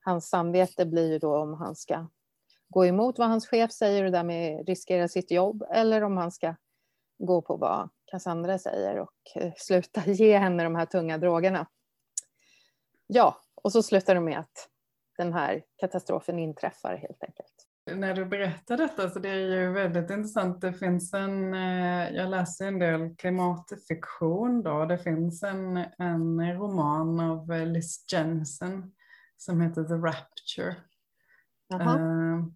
hans 0.00 0.28
samvete 0.28 0.86
blir 0.86 1.20
då 1.20 1.36
om 1.36 1.54
han 1.54 1.76
ska 1.76 2.06
gå 2.68 2.86
emot 2.86 3.18
vad 3.18 3.28
hans 3.28 3.48
chef 3.48 3.72
säger 3.72 4.04
och 4.04 4.12
därmed 4.12 4.68
riskera 4.68 5.08
sitt 5.08 5.30
jobb 5.30 5.64
eller 5.70 6.02
om 6.02 6.16
han 6.16 6.32
ska 6.32 6.54
gå 7.18 7.42
på 7.42 7.56
vad 7.56 7.88
Cassandra 8.04 8.58
säger 8.58 8.98
och 8.98 9.12
eh, 9.34 9.52
sluta 9.56 10.02
ge 10.06 10.38
henne 10.38 10.64
de 10.64 10.74
här 10.74 10.86
tunga 10.86 11.18
drogerna. 11.18 11.66
Ja, 13.06 13.40
och 13.54 13.72
så 13.72 13.82
slutar 13.82 14.14
det 14.14 14.20
med 14.20 14.38
att 14.38 14.68
den 15.16 15.32
här 15.32 15.64
katastrofen 15.76 16.38
inträffar 16.38 16.96
helt 16.96 17.22
enkelt. 17.22 17.65
När 17.94 18.14
du 18.14 18.24
berättar 18.24 18.76
detta 18.76 19.10
så 19.10 19.18
det 19.18 19.28
är 19.28 19.60
ju 19.60 19.72
väldigt 19.72 20.10
intressant. 20.10 20.60
Det 20.60 20.72
finns 20.72 21.14
en, 21.14 21.54
eh, 21.54 22.10
jag 22.10 22.30
läser 22.30 22.66
en 22.66 22.78
del 22.78 23.16
klimatfiktion 23.16 24.62
då. 24.62 24.84
Det 24.84 24.98
finns 24.98 25.42
en, 25.42 25.76
en 25.98 26.52
roman 26.54 27.20
av 27.20 27.66
Liz 27.66 28.04
Jensen 28.12 28.92
som 29.36 29.60
heter 29.60 29.84
The 29.84 29.94
Rapture. 29.94 30.76
Uh, 31.74 32.46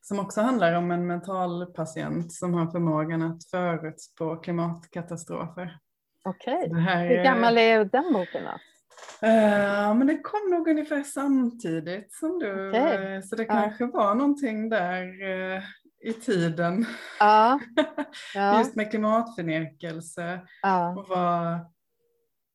som 0.00 0.18
också 0.18 0.40
handlar 0.40 0.72
om 0.72 0.90
en 0.90 1.06
mentalpatient 1.06 2.32
som 2.32 2.54
har 2.54 2.66
förmågan 2.66 3.22
att 3.22 3.44
förutspå 3.44 4.36
klimatkatastrofer. 4.36 5.78
Okej, 6.24 6.70
okay. 6.70 7.08
hur 7.08 7.24
gammal 7.24 7.58
är 7.58 7.84
den 7.84 8.12
boken 8.12 8.44
då? 8.44 8.58
Uh, 9.22 9.94
men 9.94 10.06
det 10.06 10.18
kom 10.18 10.50
nog 10.50 10.68
ungefär 10.68 11.02
samtidigt 11.02 12.12
som 12.12 12.38
du, 12.38 12.68
okay. 12.68 13.16
uh, 13.16 13.22
så 13.22 13.36
det 13.36 13.44
kanske 13.44 13.86
var 13.86 14.14
någonting 14.14 14.68
där 14.68 15.22
uh, 15.22 15.62
i 16.00 16.12
tiden. 16.12 16.86
Ja. 17.18 17.60
ja. 18.34 18.58
Just 18.58 18.74
med 18.74 18.90
klimatförnekelse 18.90 20.40
och 20.96 21.08
vad, 21.08 21.58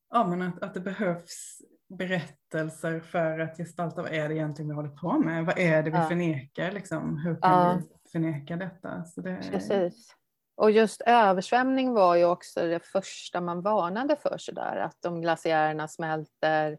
ja, 0.09 0.27
men 0.27 0.41
att, 0.41 0.63
att 0.63 0.73
det 0.73 0.79
behövs 0.79 1.61
berättelser 1.97 2.99
för 2.99 3.39
att 3.39 3.57
gestalta 3.57 4.01
vad 4.01 4.11
är 4.11 4.29
det 4.29 4.35
egentligen 4.35 4.69
vi 4.69 4.75
håller 4.75 4.89
på 4.89 5.19
med? 5.19 5.45
Vad 5.45 5.59
är 5.59 5.83
det 5.83 5.89
vi 5.89 5.97
ja. 5.97 6.07
förnekar? 6.07 6.71
Liksom? 6.71 7.17
Hur 7.17 7.41
kan 7.41 7.51
ja. 7.51 7.77
vi 7.77 8.09
förneka 8.11 8.55
detta? 8.55 9.03
Så 9.05 9.21
det... 9.21 9.39
Precis. 9.51 10.15
Och 10.55 10.71
just 10.71 11.01
översvämning 11.01 11.93
var 11.93 12.15
ju 12.15 12.25
också 12.25 12.67
det 12.67 12.79
första 12.79 13.41
man 13.41 13.61
varnade 13.61 14.15
för 14.15 14.37
sådär 14.37 14.75
att 14.77 15.05
om 15.05 15.21
glaciärerna 15.21 15.87
smälter, 15.87 16.77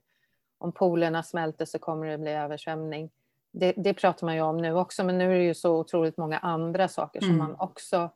om 0.59 0.73
polerna 0.73 1.23
smälter 1.23 1.65
så 1.65 1.79
kommer 1.79 2.07
det 2.07 2.19
bli 2.19 2.31
översvämning. 2.31 3.11
Det, 3.53 3.75
det 3.77 3.95
pratar 3.95 4.27
man 4.27 4.35
ju 4.35 4.43
om 4.43 4.57
nu 4.57 4.73
också 4.73 5.05
men 5.05 5.19
nu 5.19 5.35
är 5.35 5.39
det 5.39 5.45
ju 5.45 5.55
så 5.55 5.77
otroligt 5.79 6.17
många 6.17 6.39
andra 6.39 6.89
saker 6.89 7.23
mm. 7.23 7.31
som 7.31 7.39
man 7.39 7.57
också 7.61 8.11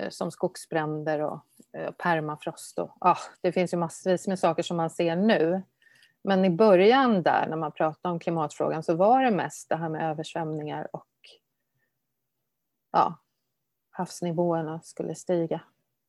eh, 0.00 0.08
som 0.10 0.30
skogsbränder 0.30 1.20
och 1.20 1.40
eh, 1.72 1.90
permafrost 1.90 2.78
och 2.78 2.96
ah, 3.00 3.18
det 3.40 3.52
finns 3.52 3.72
ju 3.72 3.76
massvis 3.76 4.28
med 4.28 4.38
saker 4.38 4.62
som 4.62 4.76
man 4.76 4.90
ser 4.90 5.16
nu 5.16 5.62
men 6.24 6.44
i 6.44 6.50
början 6.50 7.22
där 7.22 7.46
när 7.48 7.56
man 7.56 7.72
pratade 7.72 8.12
om 8.12 8.18
klimatfrågan 8.18 8.82
så 8.82 8.94
var 8.94 9.22
det 9.22 9.30
mest 9.30 9.68
det 9.68 9.76
här 9.76 9.88
med 9.88 10.10
översvämningar 10.10 10.88
och 10.92 11.06
ja, 12.92 13.21
havsnivåerna 13.92 14.80
skulle 14.82 15.14
stiga. 15.14 15.60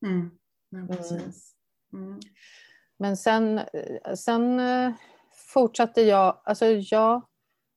Mm. 0.06 0.30
Ja, 0.68 0.78
mm. 0.78 1.32
mm. 1.92 2.20
Men 2.96 3.16
sen, 3.16 3.60
sen 4.14 4.60
eh, 4.60 4.92
fortsatte 5.54 6.02
jag, 6.02 6.40
alltså 6.44 6.66
jag, 6.66 7.22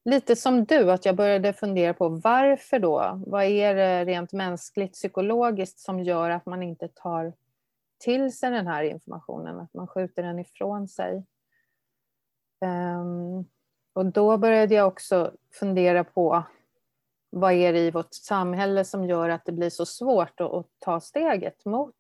lite 0.06 0.36
som 0.36 0.66
du, 0.66 0.92
att 0.92 1.06
jag 1.06 1.16
började 1.16 1.54
fundera 1.54 1.94
på 1.94 2.10
varför 2.10 2.80
då? 2.80 3.24
Vad 3.28 3.44
är 3.44 3.76
det 3.76 4.06
rent 4.06 4.34
mänskligt, 4.34 4.94
psykologiskt 4.94 5.80
som 5.80 6.00
gör 6.00 6.30
att 6.30 6.46
man 6.46 6.64
inte 6.64 6.88
tar 6.88 7.34
till 7.98 8.38
sig 8.38 8.52
den 8.52 8.68
här 8.68 8.84
informationen, 8.84 9.60
att 9.60 9.74
man 9.74 9.88
skjuter 9.88 10.24
den 10.24 10.40
ifrån 10.40 10.88
sig? 10.88 11.26
Um, 12.66 13.46
och 13.94 14.06
då 14.06 14.38
började 14.38 14.76
jag 14.76 14.88
också 14.88 15.32
fundera 15.60 16.04
på 16.04 16.44
vad 17.30 17.54
är 17.54 17.74
det 17.74 17.80
i 17.80 17.92
vårt 17.92 18.14
samhälle 18.14 18.86
som 18.86 19.06
gör 19.06 19.30
att 19.30 19.46
det 19.46 19.52
blir 19.52 19.70
så 19.70 19.86
svårt 19.86 20.40
att, 20.40 20.54
att 20.54 20.66
ta 20.80 21.00
steget 21.00 21.66
mot 21.66 21.96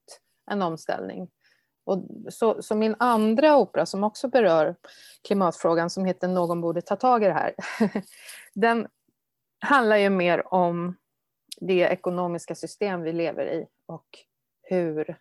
en 0.52 0.62
omställning. 0.62 1.30
Och 1.84 2.04
så, 2.30 2.62
så, 2.62 2.76
min 2.76 2.96
andra 3.00 3.58
opera 3.58 3.86
som 3.86 4.04
också 4.04 4.28
berör 4.28 4.76
klimatfrågan 5.28 5.90
som 5.90 6.06
heter 6.06 6.28
Någon 6.28 6.62
borde 6.62 6.82
ta 6.82 6.96
tag 6.96 7.24
i 7.24 7.28
det 7.28 7.34
här. 7.34 7.54
den 8.54 8.88
handlar 9.60 9.98
ju 9.98 10.10
mer 10.10 10.54
om 10.54 10.96
det 11.62 11.80
ekonomiska 11.80 12.56
system 12.56 13.02
vi 13.02 13.14
lever 13.14 13.46
i 13.46 13.68
och 13.86 14.08
hur 14.62 15.18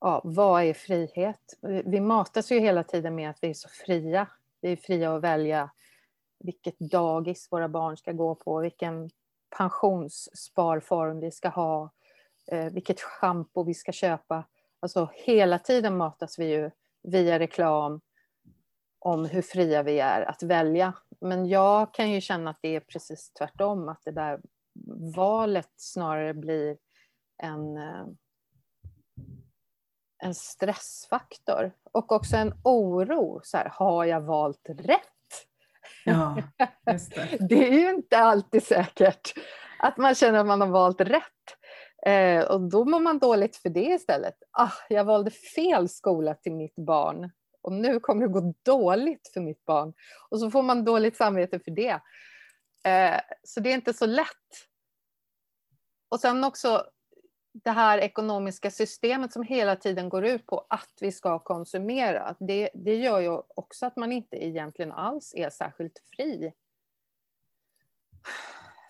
ja, 0.00 0.20
vad 0.24 0.62
är 0.62 0.74
frihet? 0.74 1.58
Vi 1.84 2.00
matas 2.00 2.52
ju 2.52 2.58
hela 2.58 2.82
tiden 2.82 3.14
med 3.14 3.30
att 3.30 3.38
vi 3.42 3.50
är 3.50 3.54
så 3.54 3.68
fria. 3.68 4.26
Vi 4.60 4.72
är 4.72 4.76
fria 4.76 5.16
att 5.16 5.22
välja 5.22 5.70
vilket 6.38 6.78
dagis 6.78 7.48
våra 7.50 7.68
barn 7.68 7.96
ska 7.96 8.12
gå 8.12 8.34
på, 8.34 8.60
vilken 8.60 9.10
pensionssparform 9.56 11.20
vi 11.20 11.30
ska 11.30 11.48
ha, 11.48 11.90
eh, 12.46 12.72
vilket 12.72 13.00
schampo 13.00 13.62
vi 13.62 13.74
ska 13.74 13.92
köpa. 13.92 14.44
Alltså 14.80 15.10
hela 15.14 15.58
tiden 15.58 15.96
matas 15.96 16.38
vi 16.38 16.46
ju 16.46 16.70
via 17.02 17.38
reklam 17.38 18.00
om 18.98 19.24
hur 19.24 19.42
fria 19.42 19.82
vi 19.82 20.00
är 20.00 20.22
att 20.22 20.42
välja. 20.42 20.92
Men 21.20 21.46
jag 21.46 21.94
kan 21.94 22.10
ju 22.10 22.20
känna 22.20 22.50
att 22.50 22.58
det 22.62 22.76
är 22.76 22.80
precis 22.80 23.32
tvärtom, 23.32 23.88
att 23.88 24.02
det 24.04 24.10
där 24.10 24.40
valet 25.16 25.70
snarare 25.76 26.34
blir 26.34 26.76
en, 27.42 27.76
eh, 27.76 28.06
en 30.18 30.34
stressfaktor 30.34 31.72
och 31.92 32.12
också 32.12 32.36
en 32.36 32.54
oro. 32.64 33.40
Så 33.44 33.56
här, 33.56 33.68
har 33.72 34.04
jag 34.04 34.20
valt 34.20 34.68
rätt? 34.68 35.15
Ja, 36.06 36.42
det. 36.84 37.48
det 37.48 37.68
är 37.68 37.72
ju 37.72 37.90
inte 37.90 38.18
alltid 38.18 38.62
säkert 38.62 39.34
att 39.78 39.96
man 39.96 40.14
känner 40.14 40.38
att 40.38 40.46
man 40.46 40.60
har 40.60 40.68
valt 40.68 41.00
rätt. 41.00 41.22
Eh, 42.06 42.44
och 42.44 42.60
då 42.60 42.84
mår 42.84 43.00
man 43.00 43.18
dåligt 43.18 43.56
för 43.56 43.68
det 43.68 43.84
istället. 43.84 44.34
Ah, 44.52 44.72
jag 44.88 45.04
valde 45.04 45.30
fel 45.30 45.88
skola 45.88 46.34
till 46.34 46.52
mitt 46.52 46.76
barn 46.76 47.30
och 47.62 47.72
nu 47.72 48.00
kommer 48.00 48.22
det 48.22 48.32
gå 48.32 48.54
dåligt 48.62 49.30
för 49.34 49.40
mitt 49.40 49.64
barn. 49.64 49.92
Och 50.30 50.40
så 50.40 50.50
får 50.50 50.62
man 50.62 50.84
dåligt 50.84 51.16
samvete 51.16 51.58
för 51.58 51.70
det. 51.70 52.00
Eh, 52.84 53.20
så 53.42 53.60
det 53.60 53.70
är 53.70 53.74
inte 53.74 53.92
så 53.92 54.06
lätt. 54.06 54.26
Och 56.08 56.20
sen 56.20 56.44
också 56.44 56.84
det 57.64 57.70
här 57.70 57.98
ekonomiska 57.98 58.70
systemet 58.70 59.32
som 59.32 59.42
hela 59.42 59.76
tiden 59.76 60.08
går 60.08 60.24
ut 60.24 60.46
på 60.46 60.66
att 60.68 60.98
vi 61.00 61.12
ska 61.12 61.38
konsumera. 61.38 62.34
Det, 62.38 62.70
det 62.74 62.94
gör 62.94 63.20
ju 63.20 63.40
också 63.54 63.86
att 63.86 63.96
man 63.96 64.12
inte 64.12 64.44
egentligen 64.44 64.92
alls 64.92 65.34
är 65.36 65.50
särskilt 65.50 66.02
fri. 66.16 66.52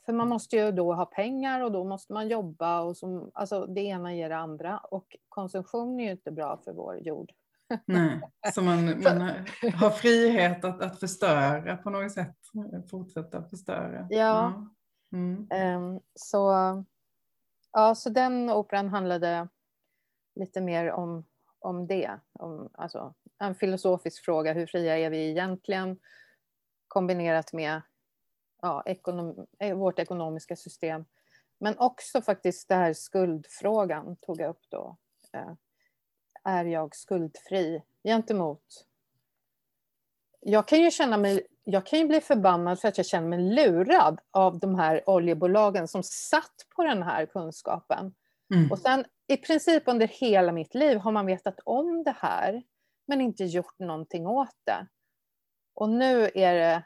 För 0.07 0.13
man 0.13 0.29
måste 0.29 0.57
ju 0.57 0.73
då 0.73 0.95
ha 0.95 1.07
pengar 1.07 1.61
och 1.61 1.73
då 1.73 1.85
måste 1.85 2.13
man 2.13 2.29
jobba 2.29 2.81
och 2.81 2.97
som, 2.97 3.31
alltså 3.35 3.67
det 3.67 3.81
ena 3.81 4.15
ger 4.15 4.29
det 4.29 4.37
andra. 4.37 4.79
Och 4.79 5.17
konsumtion 5.29 6.01
är 6.01 6.05
ju 6.05 6.11
inte 6.11 6.31
bra 6.31 6.61
för 6.65 6.73
vår 6.73 6.97
jord. 6.97 7.33
Nej, 7.85 8.21
så 8.55 8.63
man, 8.63 8.85
man 9.03 9.21
har 9.75 9.91
frihet 9.91 10.65
att, 10.65 10.83
att 10.83 11.01
förstöra 11.01 11.77
på 11.77 11.91
något 11.91 12.13
sätt, 12.13 12.37
fortsätta 12.91 13.43
förstöra. 13.43 14.07
Ja. 14.11 14.67
Mm. 15.13 15.49
Um, 15.77 16.01
så, 16.15 16.53
ja, 17.77 17.95
så 17.95 18.11
den 18.11 18.51
operan 18.51 18.89
handlade 18.89 19.49
lite 20.35 20.61
mer 20.61 20.91
om, 20.91 21.25
om 21.59 21.87
det. 21.87 22.21
Om, 22.33 22.71
alltså, 22.75 23.15
en 23.39 23.55
filosofisk 23.55 24.25
fråga, 24.25 24.53
hur 24.53 24.67
fria 24.67 24.99
är 24.99 25.11
vi 25.11 25.31
egentligen? 25.31 25.99
Kombinerat 26.89 27.53
med 27.53 27.83
ja, 28.63 28.83
ekonom, 28.87 29.47
eh, 29.59 29.77
vårt 29.77 29.99
ekonomiska 29.99 30.57
system. 30.57 31.05
Men 31.59 31.79
också 31.79 32.23
faktiskt 32.23 32.69
det 32.69 32.75
här 32.75 32.93
skuldfrågan 32.93 34.17
tog 34.17 34.41
jag 34.41 34.51
upp 34.51 34.65
då. 34.69 34.97
Eh, 35.33 35.53
är 36.45 36.65
jag 36.65 36.97
skuldfri 36.97 37.83
gentemot... 38.05 38.87
Jag 40.49 40.69
kan 40.69 40.81
ju 40.81 40.91
känna 40.91 41.17
mig, 41.17 41.47
jag 41.65 41.87
kan 41.87 41.99
ju 41.99 42.07
bli 42.07 42.21
förbannad 42.21 42.81
för 42.81 42.89
att 42.89 42.97
jag 42.97 43.07
känner 43.07 43.29
mig 43.29 43.39
lurad 43.39 44.21
av 44.31 44.59
de 44.59 44.75
här 44.75 45.03
oljebolagen 45.07 45.89
som 45.89 46.03
satt 46.03 46.67
på 46.77 46.85
den 46.85 47.03
här 47.03 47.27
kunskapen. 47.27 48.15
Mm. 48.55 48.73
Och 48.73 48.79
sen 48.79 49.05
i 49.27 49.37
princip 49.37 49.83
under 49.87 50.07
hela 50.07 50.53
mitt 50.53 50.75
liv 50.75 50.99
har 50.99 51.13
man 51.13 51.27
vetat 51.27 51.61
om 51.65 52.05
det 52.05 52.17
här 52.19 52.63
men 53.07 53.21
inte 53.21 53.45
gjort 53.45 53.79
någonting 53.79 54.27
åt 54.27 54.57
det. 54.65 54.87
Och 55.75 55.89
nu 55.89 56.31
är 56.35 56.55
det 56.55 56.83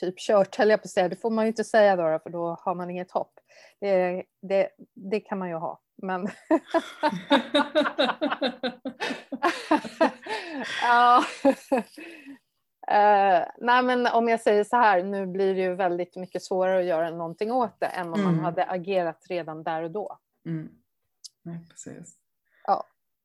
typ 0.00 0.18
kört, 0.18 0.56
höll 0.56 0.70
jag 0.70 0.80
på 0.80 0.84
att 0.84 0.90
säga. 0.90 1.08
Det 1.08 1.16
får 1.16 1.30
man 1.30 1.44
ju 1.44 1.48
inte 1.48 1.64
säga 1.64 1.96
då, 1.96 2.18
för 2.22 2.30
då 2.30 2.56
har 2.60 2.74
man 2.74 2.90
inget 2.90 3.10
hopp. 3.10 3.32
Det, 3.80 4.24
det, 4.42 4.70
det 4.94 5.20
kan 5.20 5.38
man 5.38 5.48
ju 5.48 5.54
ha. 5.54 5.80
Men... 6.02 6.22
ja. 10.82 11.24
Uh, 12.90 13.44
nej 13.58 13.82
men 13.82 14.06
om 14.06 14.28
jag 14.28 14.40
säger 14.40 14.64
så 14.64 14.76
här, 14.76 15.02
nu 15.02 15.26
blir 15.26 15.54
det 15.54 15.60
ju 15.60 15.74
väldigt 15.74 16.16
mycket 16.16 16.42
svårare 16.42 16.78
att 16.78 16.86
göra 16.86 17.10
någonting 17.10 17.52
åt 17.52 17.80
det 17.80 17.86
än 17.86 18.12
om 18.12 18.20
mm. 18.20 18.34
man 18.34 18.44
hade 18.44 18.64
agerat 18.64 19.26
redan 19.28 19.62
där 19.62 19.82
och 19.82 19.90
då. 19.90 20.18
Mm. 20.46 20.68
Nej, 21.42 21.66
precis. 21.70 22.16
Ja. 22.66 22.84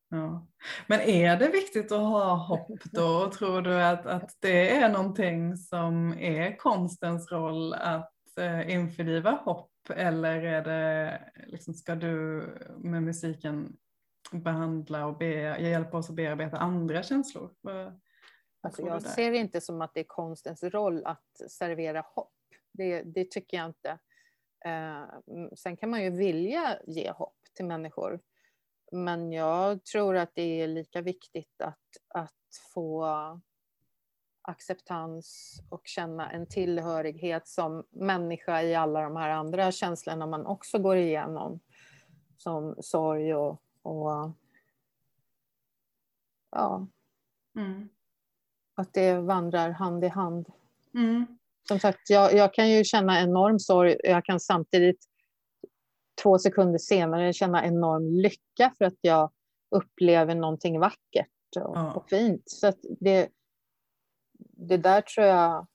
ja. 0.10 0.48
Men 0.88 1.00
är 1.00 1.38
det 1.38 1.48
viktigt 1.48 1.92
att 1.92 2.00
ha 2.00 2.36
hopp 2.36 2.84
då? 2.84 3.32
Tror 3.32 3.62
du 3.62 3.84
att, 3.84 4.06
att 4.06 4.38
det 4.40 4.78
är 4.78 4.90
någonting 4.90 5.58
som 5.58 6.14
är 6.14 6.58
konstens 6.58 7.32
roll 7.32 7.74
att 7.74 8.14
uh, 8.40 8.72
införliva 8.72 9.32
hopp 9.32 9.73
eller 9.90 10.42
är 10.42 10.64
det, 10.64 11.22
liksom, 11.48 11.74
ska 11.74 11.96
du 11.96 12.44
med 12.78 13.04
musiken 13.04 13.78
behandla 14.32 15.06
och 15.06 15.18
be, 15.18 15.58
hjälpa 15.60 15.98
oss 15.98 16.10
att 16.10 16.16
bearbeta 16.16 16.58
andra 16.58 17.04
känslor? 17.04 17.56
alltså 18.62 18.82
jag 18.82 19.02
ser 19.02 19.32
det 19.32 19.38
inte 19.38 19.62
som 19.62 19.82
att 19.82 19.94
det 19.94 20.00
är 20.00 20.08
konstens 20.08 20.64
roll 20.64 21.06
att 21.06 21.52
servera 21.52 22.06
hopp. 22.08 22.34
Det, 22.72 23.02
det 23.02 23.32
tycker 23.32 23.58
jag 23.58 23.66
inte. 23.66 24.00
Eh, 24.66 25.04
sen 25.56 25.78
kan 25.78 25.90
man 25.90 26.04
ju 26.04 26.10
vilja 26.10 26.78
ge 26.88 27.12
hopp 27.12 27.38
till 27.54 27.66
människor. 27.66 28.20
Men 28.92 29.32
jag 29.32 29.86
tror 29.86 30.16
att 30.16 30.32
det 30.36 30.62
är 30.62 30.68
lika 30.68 31.02
viktigt 31.02 31.62
att, 31.62 31.88
att 32.08 32.34
få 32.74 33.06
acceptans 34.44 35.58
och 35.70 35.82
känna 35.86 36.32
en 36.32 36.48
tillhörighet 36.48 37.48
som 37.48 37.84
människa 37.90 38.62
i 38.62 38.76
alla 38.76 39.02
de 39.02 39.16
här 39.16 39.30
andra 39.30 39.72
känslorna 39.72 40.28
man 40.28 40.46
också 40.46 40.80
går 40.80 40.98
igenom. 40.98 41.60
Som 42.38 42.76
sorg 42.80 43.36
och, 43.36 43.62
och 43.82 44.32
ja. 46.52 46.88
Mm. 47.56 47.90
Att 48.76 48.94
det 48.94 49.14
vandrar 49.14 49.70
hand 49.70 50.04
i 50.04 50.08
hand. 50.08 50.48
Mm. 50.94 51.26
Som 51.68 51.80
sagt, 51.80 52.10
jag, 52.10 52.34
jag 52.34 52.54
kan 52.54 52.70
ju 52.70 52.84
känna 52.84 53.22
enorm 53.22 53.60
sorg. 53.60 53.98
Jag 54.04 54.26
kan 54.26 54.40
samtidigt 54.40 55.06
två 56.24 56.40
sekunder 56.40 56.80
senare 56.80 57.34
känna 57.34 57.66
enorm 57.66 58.10
lycka 58.10 58.74
för 58.78 58.86
att 58.86 58.98
jag 59.02 59.32
upplever 59.76 60.36
någonting 60.36 60.80
vackert 60.80 61.28
och, 61.56 61.78
ja. 61.78 61.94
och 61.94 62.10
fint. 62.10 62.44
Så 62.46 62.74
det, 63.00 63.30
det 64.68 64.78
där 64.78 65.02
tror 65.02 65.28
jag, 65.28 65.68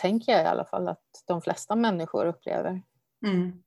tänker 0.00 0.32
jag 0.32 0.42
i 0.42 0.46
alla 0.46 0.64
fall, 0.64 0.88
att 0.88 1.04
de 1.26 1.42
flesta 1.42 1.76
människor 1.76 2.26
upplever. 2.26 2.82
Mm. 3.26 3.62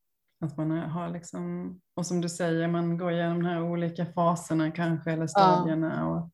Att 0.45 0.57
man 0.57 0.71
har 0.71 1.09
liksom, 1.09 1.71
och 1.95 2.05
som 2.05 2.21
du 2.21 2.29
säger, 2.29 2.67
man 2.67 2.97
går 2.97 3.11
igenom 3.11 3.43
de 3.43 3.49
här 3.49 3.61
olika 3.61 4.05
faserna 4.05 4.71
kanske, 4.71 5.11
eller 5.11 5.27
stadierna. 5.27 5.95
Ja. 5.97 6.05
Och 6.05 6.17
att, 6.17 6.33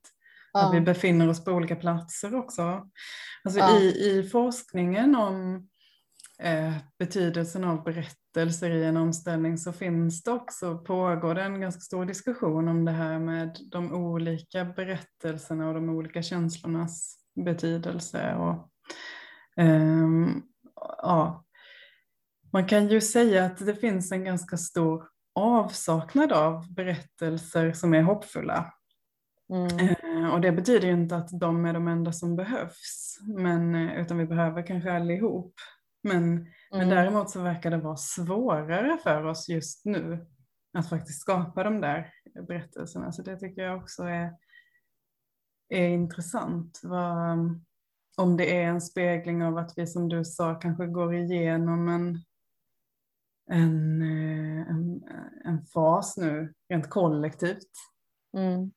ja. 0.54 0.68
att 0.68 0.74
vi 0.76 0.82
befinner 0.82 1.30
oss 1.30 1.44
på 1.44 1.52
olika 1.52 1.76
platser 1.76 2.36
också. 2.36 2.90
Alltså 3.44 3.60
ja. 3.60 3.80
i, 3.80 4.10
i 4.10 4.24
forskningen 4.24 5.16
om 5.16 5.68
eh, 6.40 6.74
betydelsen 7.00 7.64
av 7.64 7.84
berättelser 7.84 8.72
i 8.72 8.86
en 8.86 8.98
omställning 8.98 9.58
så 9.58 9.74
finns 9.74 10.24
det 10.24 10.32
också, 10.32 10.78
pågår 10.78 11.36
det 11.36 11.44
en 11.44 11.62
ganska 11.62 11.82
stor 11.82 12.06
diskussion 12.06 12.68
om 12.68 12.86
det 12.86 12.92
här 12.92 13.20
med 13.20 13.58
de 13.72 13.94
olika 13.94 14.66
berättelserna 14.66 15.68
och 15.68 15.74
de 15.74 15.90
olika 15.90 16.22
känslornas 16.22 17.23
betydelse. 17.36 18.36
Och, 18.36 18.70
um, 19.64 20.44
ja, 20.98 21.46
man 22.54 22.68
kan 22.68 22.88
ju 22.88 23.02
säga 23.02 23.46
att 23.46 23.66
det 23.66 23.76
finns 23.76 24.12
en 24.12 24.24
ganska 24.24 24.58
stor 24.58 25.04
avsaknad 25.36 26.32
av 26.32 26.74
berättelser 26.74 27.74
som 27.74 27.94
är 27.94 28.02
hoppfulla. 28.02 28.74
Mm. 29.54 29.96
Uh, 30.18 30.34
och 30.34 30.42
det 30.42 30.52
betyder 30.52 30.88
ju 30.88 30.94
inte 30.94 31.16
att 31.16 31.40
de 31.40 31.66
är 31.66 31.74
de 31.74 31.88
enda 31.88 32.12
som 32.12 32.36
behövs, 32.36 33.18
men, 33.38 33.76
eh, 33.76 34.02
utan 34.02 34.18
vi 34.18 34.26
behöver 34.26 34.68
kanske 34.68 34.94
allihop. 34.94 35.54
Men, 36.04 36.24
mm. 36.24 36.48
men 36.72 36.90
däremot 36.90 37.30
så 37.30 37.42
verkar 37.42 37.72
det 37.72 37.78
vara 37.78 37.98
svårare 37.98 38.98
för 39.04 39.26
oss 39.26 39.50
just 39.50 39.86
nu 39.86 40.26
att 40.78 40.90
faktiskt 40.90 41.22
skapa 41.22 41.64
de 41.64 41.82
där 41.82 42.14
berättelserna. 42.48 43.12
Så 43.12 43.22
det 43.22 43.38
tycker 43.38 43.62
jag 43.62 43.78
också 43.78 44.04
är 44.04 44.32
är 45.74 45.90
intressant. 45.90 46.80
Vad, 46.84 47.40
om 48.18 48.38
det 48.38 48.58
är 48.58 48.68
en 48.68 48.82
spegling 48.82 49.44
av 49.44 49.58
att 49.58 49.78
vi 49.78 49.88
som 49.88 50.10
du 50.10 50.26
sa 50.26 50.56
kanske 50.56 50.86
går 50.86 51.14
igenom 51.14 51.90
en, 51.90 52.20
en, 53.50 54.02
eh, 54.02 54.70
en, 54.70 55.04
en 55.46 55.66
fas 55.66 56.18
nu 56.18 56.54
rent 56.70 56.90
kollektivt. 56.90 57.72
Mm. 58.38 58.72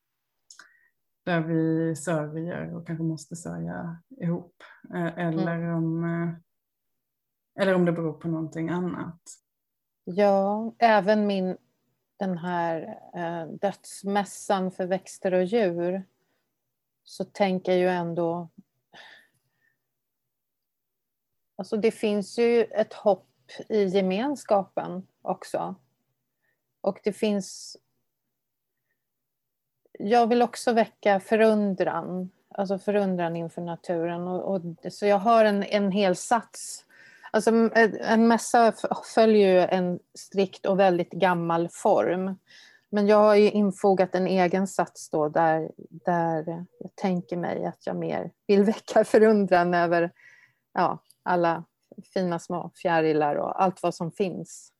Där 1.25 1.41
vi 1.41 1.95
sörjer 1.95 2.75
och 2.75 2.87
kanske 2.87 3.03
måste 3.03 3.35
sörja 3.35 3.97
ihop. 4.21 4.63
Eh, 4.93 5.17
eller, 5.17 5.55
mm. 5.55 5.75
om, 5.75 6.03
eh, 6.03 6.29
eller 7.61 7.75
om 7.75 7.85
det 7.85 7.91
beror 7.91 8.13
på 8.13 8.27
någonting 8.27 8.69
annat. 8.69 9.21
Ja, 10.03 10.75
även 10.79 11.27
min 11.27 11.57
den 12.19 12.37
här 12.37 12.99
eh, 13.13 13.47
dödsmässan 13.47 14.71
för 14.71 14.87
växter 14.87 15.33
och 15.33 15.43
djur 15.43 16.03
så 17.09 17.23
tänker 17.23 17.71
jag 17.71 17.79
ju 17.79 17.89
ändå... 17.89 18.49
Alltså 21.55 21.77
det 21.77 21.91
finns 21.91 22.39
ju 22.39 22.63
ett 22.63 22.93
hopp 22.93 23.51
i 23.69 23.83
gemenskapen 23.83 25.07
också. 25.21 25.75
Och 26.81 26.99
det 27.03 27.13
finns... 27.13 27.77
Jag 29.91 30.27
vill 30.27 30.41
också 30.41 30.73
väcka 30.73 31.19
förundran 31.19 32.29
alltså 32.57 32.77
förundran 32.77 33.35
inför 33.35 33.61
naturen. 33.61 34.27
Och, 34.27 34.55
och, 34.55 34.93
så 34.93 35.05
jag 35.05 35.19
har 35.19 35.45
en, 35.45 35.63
en 35.63 35.91
hel 35.91 36.15
sats. 36.15 36.85
Alltså, 37.31 37.51
en 38.01 38.27
mässa 38.27 38.73
följer 39.15 39.47
ju 39.47 39.59
en 39.59 39.99
strikt 40.13 40.65
och 40.65 40.79
väldigt 40.79 41.11
gammal 41.11 41.69
form. 41.71 42.35
Men 42.89 43.07
jag 43.07 43.17
har 43.17 43.35
ju 43.35 43.51
infogat 43.51 44.15
en 44.15 44.27
egen 44.27 44.67
sats 44.67 45.09
då 45.09 45.29
där, 45.29 45.71
där 45.89 46.65
jag 46.79 46.95
tänker 46.95 47.37
mig 47.37 47.65
att 47.65 47.85
jag 47.85 47.95
mer 47.95 48.31
vill 48.47 48.63
väcka 48.73 49.03
förundran 49.03 49.73
över 49.73 50.11
ja, 50.73 51.03
alla 51.23 51.63
fina 52.13 52.39
små 52.39 52.71
fjärilar 52.75 53.35
och 53.35 53.61
allt 53.61 53.83
vad 53.83 53.95
som 53.95 54.11
finns. 54.11 54.71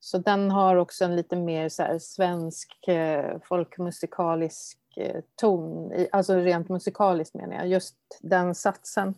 Så 0.00 0.18
den 0.18 0.50
har 0.50 0.76
också 0.76 1.04
en 1.04 1.16
lite 1.16 1.36
mer 1.36 1.68
så 1.68 1.98
svensk 2.00 2.88
eh, 2.88 3.38
folkmusikalisk 3.44 4.78
eh, 4.96 5.20
ton, 5.36 5.92
alltså 6.12 6.34
rent 6.34 6.68
musikaliskt 6.68 7.34
menar 7.34 7.54
jag, 7.54 7.68
just 7.68 7.96
den 8.20 8.54
satsen. 8.54 9.14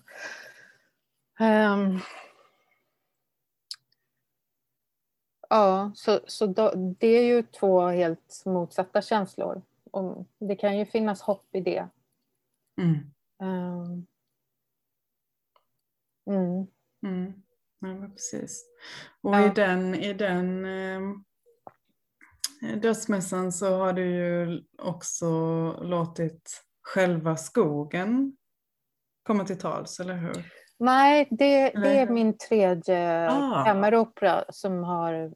Um, 1.40 2.01
ja, 5.53 5.93
så, 5.95 6.21
så 6.27 6.47
då, 6.47 6.73
det 6.75 7.07
är 7.07 7.23
ju 7.23 7.43
två 7.43 7.87
helt 7.87 8.43
motsatta 8.47 9.03
känslor. 9.03 9.62
Och 9.91 10.27
det 10.38 10.57
kan 10.57 10.79
ju 10.79 10.87
finnas 10.87 11.23
hopp 11.23 11.47
i 11.53 11.61
det. 11.61 11.88
Mm. 12.81 13.12
Um, 13.43 14.07
mm. 16.31 16.67
Mm. 17.07 17.33
Ja, 17.81 18.09
precis. 18.09 18.65
Och 19.21 19.35
ja. 19.35 19.47
i 19.47 19.51
den, 19.55 19.95
i 19.95 20.12
den 20.12 20.65
eh, 20.65 21.01
dödsmässan 22.77 23.53
så 23.53 23.79
har 23.79 23.93
du 23.93 24.11
ju 24.11 24.62
också 24.79 25.27
låtit 25.83 26.65
själva 26.83 27.37
skogen 27.37 28.37
komma 29.23 29.45
till 29.45 29.59
tals, 29.59 30.01
eller 30.01 30.17
hur? 30.17 30.53
Nej, 30.79 31.29
det, 31.31 31.71
det 31.71 31.99
är 31.99 32.11
min 32.11 32.38
tredje 32.38 33.31
ah. 33.31 33.65
kammaropera 33.65 34.45
som 34.49 34.85
har 34.85 35.35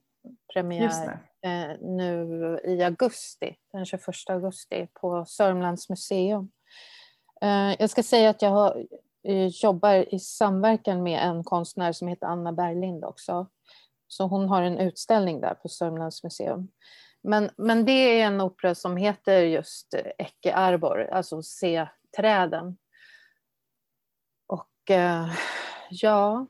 premiär 0.54 1.20
eh, 1.42 1.80
nu 1.80 2.60
i 2.64 2.82
augusti, 2.82 3.56
den 3.72 3.84
21 3.84 4.04
augusti 4.28 4.88
på 5.00 5.24
Sörmlands 5.24 5.88
museum. 5.88 6.50
Eh, 7.40 7.74
jag 7.78 7.90
ska 7.90 8.02
säga 8.02 8.30
att 8.30 8.42
jag 8.42 8.50
har 8.50 8.86
Eh, 9.28 9.46
jobbar 9.46 10.14
i 10.14 10.18
samverkan 10.18 11.02
med 11.02 11.22
en 11.22 11.44
konstnär 11.44 11.92
som 11.92 12.08
heter 12.08 12.26
Anna 12.26 12.52
Berglind 12.52 13.04
också. 13.04 13.46
Så 14.08 14.24
hon 14.26 14.48
har 14.48 14.62
en 14.62 14.78
utställning 14.78 15.40
där 15.40 15.54
på 15.54 15.68
Sörmlands 15.68 16.24
museum. 16.24 16.68
Men, 17.22 17.50
men 17.56 17.84
det 17.84 17.92
är 17.92 18.26
en 18.26 18.40
opera 18.40 18.74
som 18.74 18.96
heter 18.96 19.40
just 19.40 19.94
Ecce 20.18 20.54
Arbor, 20.54 21.08
alltså 21.12 21.42
Se 21.42 21.86
träden. 22.16 22.76
Och 24.46 24.90
eh, 24.90 25.28
ja, 25.90 26.46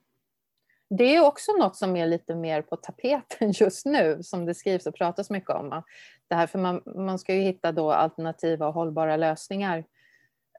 det 0.89 1.17
är 1.17 1.25
också 1.25 1.53
något 1.53 1.77
som 1.77 1.97
är 1.97 2.07
lite 2.07 2.35
mer 2.35 2.63
på 2.63 2.77
tapeten 2.77 3.51
just 3.55 3.87
nu, 3.87 4.23
som 4.23 4.47
det 4.47 4.55
skrivs 4.55 4.87
och 4.87 4.95
pratas 4.95 5.31
mycket 5.31 5.51
om. 5.51 5.83
Det 6.29 6.35
här, 6.35 6.47
för 6.47 6.59
man, 6.59 6.83
man 6.87 7.19
ska 7.19 7.35
ju 7.35 7.41
hitta 7.41 7.73
då 7.73 7.93
alternativa 7.93 8.69
och 8.69 8.75
hållbara 8.75 9.17
lösningar 9.17 9.85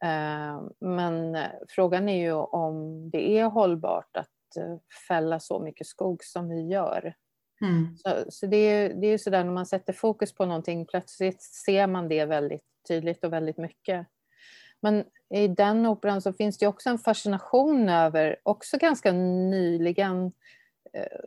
Eh, 0.01 0.61
men 0.79 1.37
frågan 1.69 2.09
är 2.09 2.23
ju 2.23 2.33
om 2.33 3.09
det 3.09 3.39
är 3.39 3.45
hållbart 3.45 4.17
att 4.17 4.57
eh, 4.57 4.77
fälla 5.07 5.39
så 5.39 5.59
mycket 5.59 5.87
skog 5.87 6.23
som 6.23 6.49
vi 6.49 6.67
gör. 6.67 7.13
Mm. 7.61 7.97
Så, 7.97 8.09
så, 8.29 8.45
det 8.45 8.57
är, 8.57 8.93
det 8.93 9.07
är 9.07 9.17
sådär 9.17 9.43
när 9.43 9.51
man 9.51 9.65
sätter 9.65 9.93
fokus 9.93 10.33
på 10.33 10.45
någonting, 10.45 10.85
plötsligt 10.85 11.41
ser 11.41 11.87
man 11.87 12.09
det 12.09 12.25
väldigt 12.25 12.65
tydligt 12.87 13.23
och 13.23 13.33
väldigt 13.33 13.57
mycket. 13.57 14.07
Men 14.81 15.05
i 15.29 15.47
den 15.47 15.85
operan 15.85 16.21
så 16.21 16.33
finns 16.33 16.57
det 16.57 16.67
också 16.67 16.89
en 16.89 16.99
fascination 16.99 17.89
över, 17.89 18.39
också 18.43 18.77
ganska 18.77 19.11
nyligen 19.11 20.31
eh, 20.93 21.19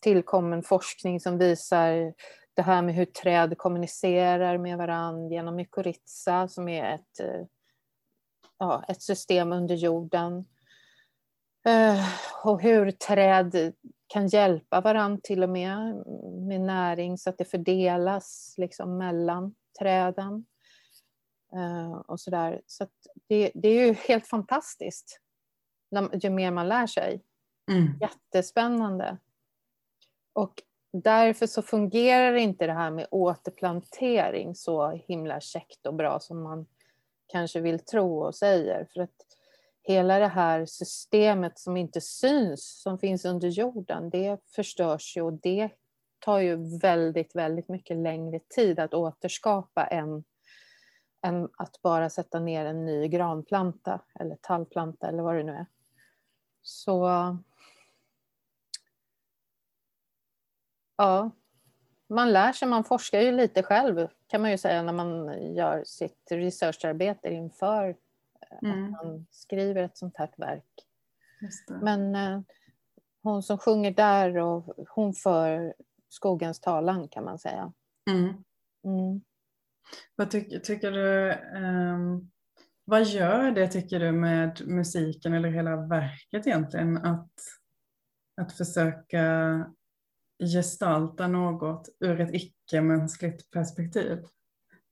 tillkommen 0.00 0.62
forskning 0.62 1.20
som 1.20 1.38
visar 1.38 2.14
det 2.54 2.62
här 2.62 2.82
med 2.82 2.94
hur 2.94 3.04
träd 3.04 3.58
kommunicerar 3.58 4.58
med 4.58 4.78
varandra 4.78 5.28
genom 5.34 5.56
mykorrhiza 5.56 6.48
som 6.48 6.68
är 6.68 6.94
ett, 6.94 7.20
eh, 7.20 7.46
ja, 8.58 8.84
ett 8.88 9.02
system 9.02 9.52
under 9.52 9.74
jorden. 9.74 10.44
Eh, 11.66 12.04
och 12.44 12.62
hur 12.62 12.90
träd 12.90 13.72
kan 14.06 14.28
hjälpa 14.28 14.80
varandra 14.80 15.20
till 15.22 15.42
och 15.42 15.48
med 15.48 16.04
med 16.48 16.60
näring 16.60 17.18
så 17.18 17.30
att 17.30 17.38
det 17.38 17.44
fördelas 17.44 18.54
liksom 18.56 18.98
mellan 18.98 19.54
träden. 19.78 20.46
Eh, 21.52 21.92
och 21.92 22.20
sådär. 22.20 22.62
Så 22.66 22.86
det, 23.26 23.50
det 23.54 23.68
är 23.68 23.86
ju 23.86 23.92
helt 23.92 24.26
fantastiskt 24.26 25.20
ju 26.22 26.30
mer 26.30 26.50
man 26.50 26.68
lär 26.68 26.86
sig. 26.86 27.22
Mm. 27.70 27.98
Jättespännande. 28.00 29.16
Och 30.32 30.62
därför 30.92 31.46
så 31.46 31.62
fungerar 31.62 32.34
inte 32.34 32.66
det 32.66 32.72
här 32.72 32.90
med 32.90 33.06
återplantering 33.10 34.54
så 34.54 34.90
himla 34.90 35.40
käckt 35.40 35.86
och 35.86 35.94
bra 35.94 36.20
som 36.20 36.42
man 36.42 36.66
kanske 37.26 37.60
vill 37.60 37.78
tro 37.78 38.18
och 38.18 38.34
säger. 38.34 38.88
För 38.92 39.00
att 39.00 39.26
hela 39.82 40.18
det 40.18 40.28
här 40.28 40.66
systemet 40.66 41.58
som 41.58 41.76
inte 41.76 42.00
syns, 42.00 42.82
som 42.82 42.98
finns 42.98 43.24
under 43.24 43.48
jorden, 43.48 44.10
det 44.10 44.40
förstörs 44.54 45.16
ju 45.16 45.22
och 45.22 45.32
det 45.32 45.70
tar 46.18 46.38
ju 46.38 46.78
väldigt, 46.78 47.36
väldigt 47.36 47.68
mycket 47.68 47.96
längre 47.96 48.38
tid 48.38 48.78
att 48.78 48.94
återskapa 48.94 49.86
än, 49.86 50.24
än 51.22 51.48
att 51.58 51.82
bara 51.82 52.10
sätta 52.10 52.40
ner 52.40 52.64
en 52.64 52.86
ny 52.86 53.08
granplanta 53.08 54.00
eller 54.14 54.36
tallplanta 54.36 55.08
eller 55.08 55.22
vad 55.22 55.36
det 55.36 55.42
nu 55.42 55.52
är. 55.52 55.66
Så 56.62 57.08
Ja, 60.96 61.30
man 62.08 62.32
lär 62.32 62.52
sig, 62.52 62.68
man 62.68 62.84
forskar 62.84 63.20
ju 63.20 63.32
lite 63.32 63.62
själv 63.62 64.08
kan 64.26 64.42
man 64.42 64.50
ju 64.50 64.58
säga 64.58 64.82
när 64.82 64.92
man 64.92 65.38
gör 65.54 65.84
sitt 65.84 66.28
researcharbete 66.30 67.28
inför 67.28 67.96
eh, 68.40 68.70
mm. 68.70 68.84
att 68.84 68.90
man 68.90 69.26
skriver 69.30 69.82
ett 69.82 69.96
sånt 69.96 70.16
här 70.16 70.30
verk. 70.36 70.86
Men 71.82 72.14
eh, 72.14 72.40
hon 73.22 73.42
som 73.42 73.58
sjunger 73.58 73.90
där 73.90 74.36
och 74.36 74.74
hon 74.88 75.14
för 75.14 75.74
skogens 76.08 76.60
talan 76.60 77.08
kan 77.08 77.24
man 77.24 77.38
säga. 77.38 77.72
Mm. 78.10 78.44
Mm. 78.84 79.20
Vad 80.16 80.30
ty 80.30 80.60
tycker 80.60 80.92
du, 80.92 81.32
um, 81.58 82.30
vad 82.84 83.04
gör 83.04 83.50
det 83.50 83.68
tycker 83.68 84.00
du 84.00 84.12
med 84.12 84.62
musiken 84.66 85.34
eller 85.34 85.48
hela 85.48 85.76
verket 85.76 86.46
egentligen 86.46 86.96
att, 86.96 87.32
att 88.40 88.52
försöka 88.52 89.66
gestalta 90.38 91.28
något 91.28 91.88
ur 92.00 92.20
ett 92.20 92.34
icke-mänskligt 92.34 93.50
perspektiv? 93.50 94.24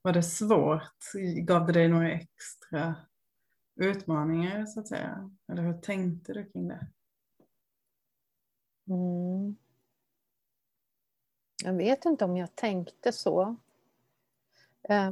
Var 0.02 0.12
det 0.12 0.22
svårt? 0.22 1.12
Gav 1.36 1.66
det 1.66 1.72
dig 1.72 1.88
några 1.88 2.12
extra 2.12 2.94
utmaningar 3.80 4.66
så 4.66 4.80
att 4.80 4.88
säga? 4.88 5.30
Eller 5.52 5.62
hur 5.62 5.78
tänkte 5.78 6.32
du 6.32 6.44
kring 6.44 6.68
det? 6.68 6.86
Mm. 8.88 9.56
Jag 11.64 11.72
vet 11.72 12.04
inte 12.04 12.24
om 12.24 12.36
jag 12.36 12.56
tänkte 12.56 13.12
så. 13.12 13.56
Eh, 14.88 15.10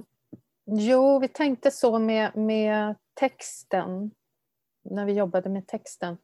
jo, 0.65 1.19
vi 1.19 1.29
tänkte 1.29 1.71
så 1.71 1.99
med, 1.99 2.37
med 2.37 2.95
texten, 3.15 4.11
när 4.83 5.05
vi 5.05 5.13
jobbade 5.13 5.49
med 5.49 5.67
texten 5.67 6.17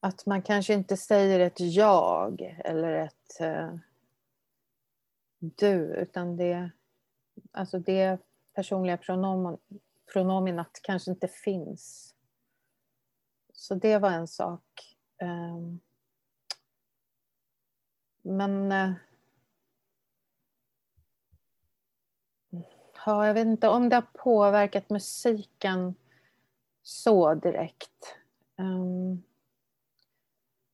att 0.00 0.26
man 0.26 0.42
kanske 0.42 0.74
inte 0.74 0.96
säger 0.96 1.40
ett 1.40 1.60
jag 1.60 2.60
eller 2.64 2.92
ett 2.92 3.40
eh, 3.40 3.74
du, 5.38 5.94
utan 5.94 6.36
det, 6.36 6.70
alltså 7.50 7.78
det 7.78 8.18
personliga 8.54 8.96
pronomen, 8.96 9.58
pronominat 10.12 10.80
kanske 10.82 11.10
inte 11.10 11.28
finns. 11.28 12.14
Så 13.52 13.74
det 13.74 13.98
var 13.98 14.10
en 14.10 14.28
sak. 14.28 14.96
Ehm, 15.18 15.28
eh, 15.64 15.78
men 18.22 18.72
uh, 18.72 18.94
ja, 23.06 23.26
jag 23.26 23.34
vet 23.34 23.46
inte 23.46 23.68
om 23.68 23.88
det 23.88 23.96
har 23.96 24.06
påverkat 24.12 24.90
musiken 24.90 25.94
så 26.82 27.34
direkt. 27.34 28.16
Um, 28.58 29.22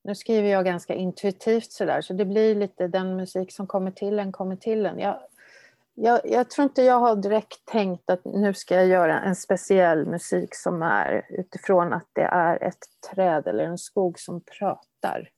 nu 0.05 0.15
skriver 0.15 0.49
jag 0.49 0.65
ganska 0.65 0.95
intuitivt 0.95 1.73
sådär 1.73 2.01
så 2.01 2.13
det 2.13 2.25
blir 2.25 2.55
lite 2.55 2.89
den 2.89 3.17
musik 3.17 3.53
som 3.53 3.67
kommer 3.67 3.91
till 3.91 4.19
en 4.19 4.33
kommer 4.33 4.57
till 4.57 4.87
en. 4.87 4.99
Jag, 4.99 5.21
jag, 5.95 6.21
jag, 6.25 6.51
tror 6.51 6.65
inte 6.65 6.83
jag 6.83 7.01
har 7.01 7.17
direkt 7.17 7.65
tänkt 7.65 8.11
att 8.11 8.25
nu 8.25 8.55
ska 8.55 8.75
jag 8.75 8.87
göra 8.87 9.21
en 9.21 9.37
speciell 9.37 10.07
musik 10.07 10.55
som 10.55 10.83
är 10.83 11.27
utifrån 11.29 11.93
att 11.93 12.09
det 12.13 12.23
är 12.23 12.63
ett 12.63 12.85
träd 13.11 13.47
eller 13.47 13.65
en 13.65 13.79
skog 13.79 14.21
som 14.21 14.41
pratar. 14.41 15.31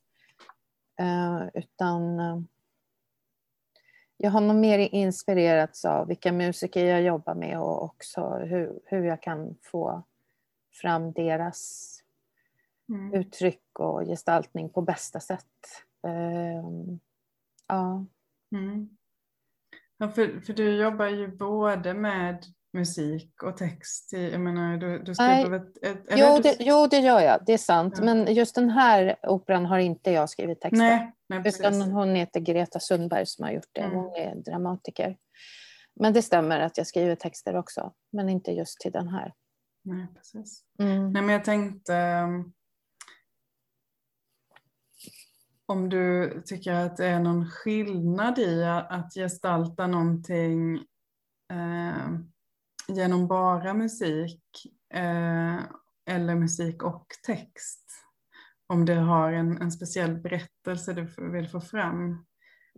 Uh, 1.01 1.47
utan 1.53 2.19
uh, 2.19 2.41
jag 4.23 4.31
har 4.31 4.41
nog 4.41 4.55
mer 4.55 4.79
inspirerats 4.79 5.85
av 5.85 6.07
vilka 6.07 6.31
musiker 6.31 6.85
jag 6.85 7.01
jobbar 7.01 7.35
med 7.35 7.59
och 7.59 7.83
också 7.83 8.21
hur, 8.21 8.79
hur 8.85 9.03
jag 9.03 9.21
kan 9.21 9.55
få 9.61 10.03
fram 10.81 11.11
deras 11.11 11.91
mm. 12.89 13.13
uttryck 13.13 13.79
och 13.79 14.05
gestaltning 14.05 14.69
på 14.69 14.81
bästa 14.81 15.19
sätt. 15.19 15.45
Um, 16.03 16.99
ja. 17.67 18.05
Mm. 18.51 18.89
ja 19.97 20.09
för, 20.09 20.39
för 20.39 20.53
du 20.53 20.75
jobbar 20.75 21.07
ju 21.07 21.27
både 21.27 21.93
med 21.93 22.45
musik 22.73 23.43
och 23.43 23.57
text. 23.57 24.13
I, 24.13 24.31
jag 24.31 24.41
menar, 24.41 24.77
du, 24.77 24.99
du 24.99 25.15
skriver 25.15 25.51
ett, 25.51 25.83
ett, 25.83 26.03
jo, 26.09 26.39
det, 26.43 26.55
jo, 26.59 26.87
det 26.87 26.99
gör 26.99 27.19
jag. 27.19 27.45
Det 27.45 27.53
är 27.53 27.57
sant. 27.57 27.93
Ja. 27.97 28.03
Men 28.03 28.33
just 28.33 28.55
den 28.55 28.69
här 28.69 29.15
operan 29.23 29.65
har 29.65 29.79
inte 29.79 30.11
jag 30.11 30.29
skrivit 30.29 30.61
texten. 30.61 30.79
Nej, 30.79 31.13
nej, 31.29 31.41
utan 31.45 31.81
hon 31.81 32.15
heter 32.15 32.39
Greta 32.39 32.79
Sundberg 32.79 33.25
som 33.25 33.43
har 33.43 33.51
gjort 33.51 33.69
det. 33.71 33.81
Mm. 33.81 33.95
Hon 33.95 34.15
är 34.15 34.35
dramatiker. 34.35 35.17
Men 35.99 36.13
det 36.13 36.21
stämmer 36.21 36.59
att 36.59 36.77
jag 36.77 36.87
skriver 36.87 37.15
texter 37.15 37.55
också. 37.55 37.93
Men 38.11 38.29
inte 38.29 38.51
just 38.51 38.79
till 38.79 38.91
den 38.91 39.07
här. 39.07 39.33
Nej, 39.83 40.07
precis. 40.15 40.63
Mm. 40.79 41.11
Nej, 41.11 41.21
men 41.21 41.33
jag 41.33 41.43
tänkte 41.43 41.93
om 45.65 45.89
du 45.89 46.41
tycker 46.45 46.73
att 46.73 46.97
det 46.97 47.05
är 47.05 47.19
någon 47.19 47.49
skillnad 47.49 48.39
i 48.39 48.63
att 48.89 49.13
gestalta 49.13 49.87
någonting 49.87 50.75
eh, 51.51 52.07
genom 52.93 53.27
bara 53.27 53.73
musik 53.73 54.43
eh, 54.93 55.59
eller 56.05 56.35
musik 56.35 56.83
och 56.83 57.05
text. 57.25 57.87
Om 58.67 58.85
det 58.85 58.95
har 58.95 59.31
en, 59.31 59.61
en 59.61 59.71
speciell 59.71 60.15
berättelse 60.15 60.93
du 60.93 61.31
vill 61.31 61.49
få 61.49 61.61
fram. 61.61 62.25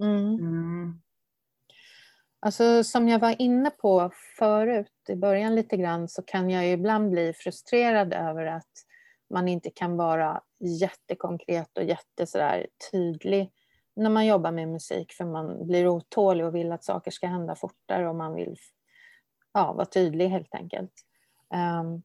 Mm. 0.02 0.40
Mm. 0.40 1.02
Alltså 2.40 2.84
som 2.84 3.10
jag 3.10 3.20
var 3.20 3.42
inne 3.42 3.70
på 3.70 4.12
förut 4.38 4.92
i 5.10 5.16
början 5.16 5.56
lite 5.56 5.78
grann 5.78 6.08
så 6.08 6.22
kan 6.22 6.50
jag 6.50 6.72
ibland 6.72 7.10
bli 7.12 7.34
frustrerad 7.34 8.14
över 8.14 8.46
att 8.46 8.72
man 9.30 9.48
inte 9.48 9.70
kan 9.70 9.98
vara 9.98 10.42
jättekonkret 10.60 11.78
och 11.78 11.84
jätte 11.84 12.26
tydlig 12.92 13.52
när 13.96 14.10
man 14.10 14.26
jobbar 14.26 14.52
med 14.52 14.68
musik 14.68 15.14
för 15.14 15.26
man 15.26 15.68
blir 15.68 15.88
otålig 15.88 16.46
och 16.46 16.56
vill 16.56 16.72
att 16.72 16.84
saker 16.84 17.12
ska 17.12 17.28
hända 17.28 17.56
fortare 17.56 18.10
och 18.10 18.16
man 18.16 18.36
vill 18.36 18.58
ja, 19.54 19.74
vara 19.74 19.86
tydlig 19.86 20.30
helt 20.30 20.56
enkelt. 20.56 20.92
Um, 21.82 22.04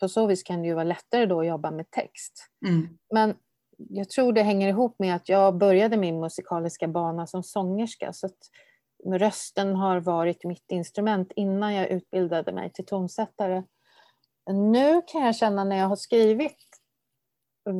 på 0.00 0.08
så 0.08 0.26
vis 0.26 0.42
kan 0.42 0.62
det 0.62 0.68
ju 0.68 0.74
vara 0.74 0.84
lättare 0.84 1.26
då 1.26 1.40
att 1.40 1.46
jobba 1.46 1.70
med 1.70 1.90
text. 1.90 2.50
Mm. 2.66 2.98
Men 3.14 3.34
jag 3.76 4.10
tror 4.10 4.32
det 4.32 4.42
hänger 4.42 4.68
ihop 4.68 4.96
med 4.98 5.16
att 5.16 5.28
jag 5.28 5.58
började 5.58 5.96
min 5.96 6.20
musikaliska 6.20 6.88
bana 6.88 7.26
som 7.26 7.42
sångerska 7.42 8.12
så 8.12 8.26
att 8.26 8.38
rösten 9.04 9.76
har 9.76 10.00
varit 10.00 10.44
mitt 10.44 10.70
instrument 10.72 11.32
innan 11.36 11.74
jag 11.74 11.88
utbildade 11.88 12.52
mig 12.52 12.72
till 12.72 12.86
tonsättare. 12.86 13.62
Nu 14.50 15.02
kan 15.06 15.22
jag 15.22 15.36
känna 15.36 15.64
när 15.64 15.76
jag 15.76 15.86
har 15.86 15.96
skrivit 15.96 16.56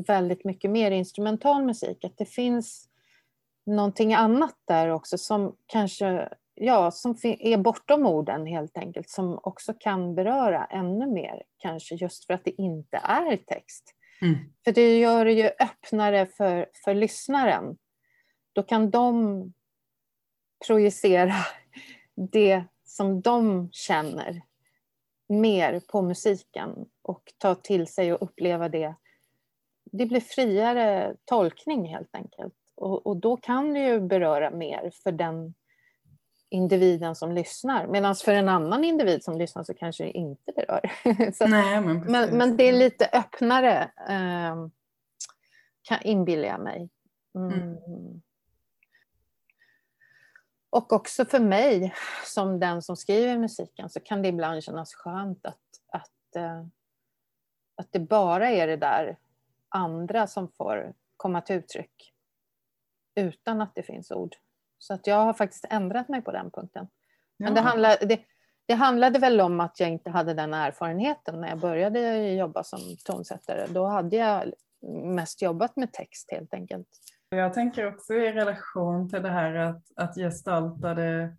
väldigt 0.06 0.44
mycket 0.44 0.70
mer 0.70 0.90
instrumental 0.90 1.64
musik 1.64 2.04
att 2.04 2.16
det 2.18 2.24
finns 2.24 2.88
någonting 3.66 4.14
annat 4.14 4.56
där 4.64 4.88
också 4.88 5.18
som 5.18 5.56
kanske 5.66 6.28
ja, 6.60 6.90
som 6.90 7.14
är 7.22 7.56
bortom 7.56 8.06
orden 8.06 8.46
helt 8.46 8.78
enkelt 8.78 9.10
som 9.10 9.40
också 9.42 9.74
kan 9.80 10.14
beröra 10.14 10.64
ännu 10.64 11.06
mer 11.06 11.42
kanske 11.58 11.94
just 11.94 12.26
för 12.26 12.34
att 12.34 12.44
det 12.44 12.62
inte 12.62 12.96
är 12.96 13.36
text. 13.36 13.94
Mm. 14.22 14.36
För 14.64 14.72
det 14.72 14.98
gör 14.98 15.24
det 15.24 15.32
ju 15.32 15.50
öppnare 15.60 16.26
för, 16.26 16.66
för 16.84 16.94
lyssnaren. 16.94 17.76
Då 18.52 18.62
kan 18.62 18.90
de 18.90 19.52
projicera 20.66 21.34
det 22.32 22.64
som 22.84 23.20
de 23.20 23.68
känner 23.72 24.42
mer 25.28 25.80
på 25.80 26.02
musiken 26.02 26.70
och 27.02 27.32
ta 27.38 27.54
till 27.54 27.86
sig 27.86 28.12
och 28.12 28.22
uppleva 28.22 28.68
det. 28.68 28.94
Det 29.92 30.06
blir 30.06 30.20
friare 30.20 31.16
tolkning 31.24 31.88
helt 31.88 32.14
enkelt. 32.14 32.54
Och, 32.74 33.06
och 33.06 33.16
då 33.16 33.36
kan 33.36 33.74
det 33.74 33.80
ju 33.80 34.00
beröra 34.00 34.50
mer 34.50 34.90
för 35.02 35.12
den 35.12 35.54
individen 36.50 37.14
som 37.14 37.32
lyssnar. 37.32 37.86
Medan 37.86 38.14
för 38.14 38.32
en 38.32 38.48
annan 38.48 38.84
individ 38.84 39.24
som 39.24 39.38
lyssnar 39.38 39.62
så 39.64 39.74
kanske 39.74 40.04
det 40.04 40.10
inte 40.10 40.52
berör. 40.52 40.92
så, 41.32 41.46
Nej, 41.46 41.80
men, 41.80 42.00
men, 42.00 42.38
men, 42.38 42.56
det 42.56 42.64
är 42.64 42.72
lite 42.72 43.10
öppnare, 43.12 43.90
eh, 44.08 44.68
kan, 45.82 46.02
inbillar 46.02 46.48
jag 46.48 46.60
mig. 46.60 46.88
Mm. 47.34 47.52
Mm. 47.52 48.22
Och 50.70 50.92
också 50.92 51.24
för 51.24 51.40
mig, 51.40 51.94
som 52.24 52.60
den 52.60 52.82
som 52.82 52.96
skriver 52.96 53.38
musiken, 53.38 53.90
så 53.90 54.00
kan 54.00 54.22
det 54.22 54.28
ibland 54.28 54.64
kännas 54.64 54.94
skönt 54.94 55.46
att, 55.46 55.60
att, 55.92 56.36
eh, 56.36 56.64
att 57.76 57.92
det 57.92 58.00
bara 58.00 58.50
är 58.50 58.66
det 58.66 58.76
där 58.76 59.18
andra 59.68 60.26
som 60.26 60.48
får 60.48 60.94
komma 61.16 61.40
till 61.40 61.56
uttryck 61.56 62.14
utan 63.14 63.60
att 63.60 63.74
det 63.74 63.82
finns 63.82 64.10
ord. 64.10 64.36
Så 64.78 64.94
att 64.94 65.06
jag 65.06 65.16
har 65.16 65.32
faktiskt 65.32 65.64
ändrat 65.70 66.08
mig 66.08 66.22
på 66.22 66.32
den 66.32 66.50
punkten. 66.50 66.88
Ja. 67.36 67.44
Men 67.44 67.54
det 67.54 67.60
handlade, 67.60 68.06
det, 68.06 68.20
det 68.66 68.74
handlade 68.74 69.18
väl 69.18 69.40
om 69.40 69.60
att 69.60 69.80
jag 69.80 69.90
inte 69.90 70.10
hade 70.10 70.34
den 70.34 70.54
erfarenheten 70.54 71.40
när 71.40 71.48
jag 71.48 71.58
började 71.58 72.32
jobba 72.32 72.64
som 72.64 72.80
tonsättare. 73.04 73.66
Då 73.66 73.86
hade 73.86 74.16
jag 74.16 74.52
mest 75.04 75.42
jobbat 75.42 75.76
med 75.76 75.92
text 75.92 76.32
helt 76.32 76.54
enkelt. 76.54 76.88
Jag 77.30 77.54
tänker 77.54 77.88
också 77.88 78.14
i 78.14 78.32
relation 78.32 79.08
till 79.10 79.22
det 79.22 79.30
här 79.30 79.54
att, 79.54 79.82
att 79.96 80.14
gestalta 80.14 80.94
det 80.94 81.36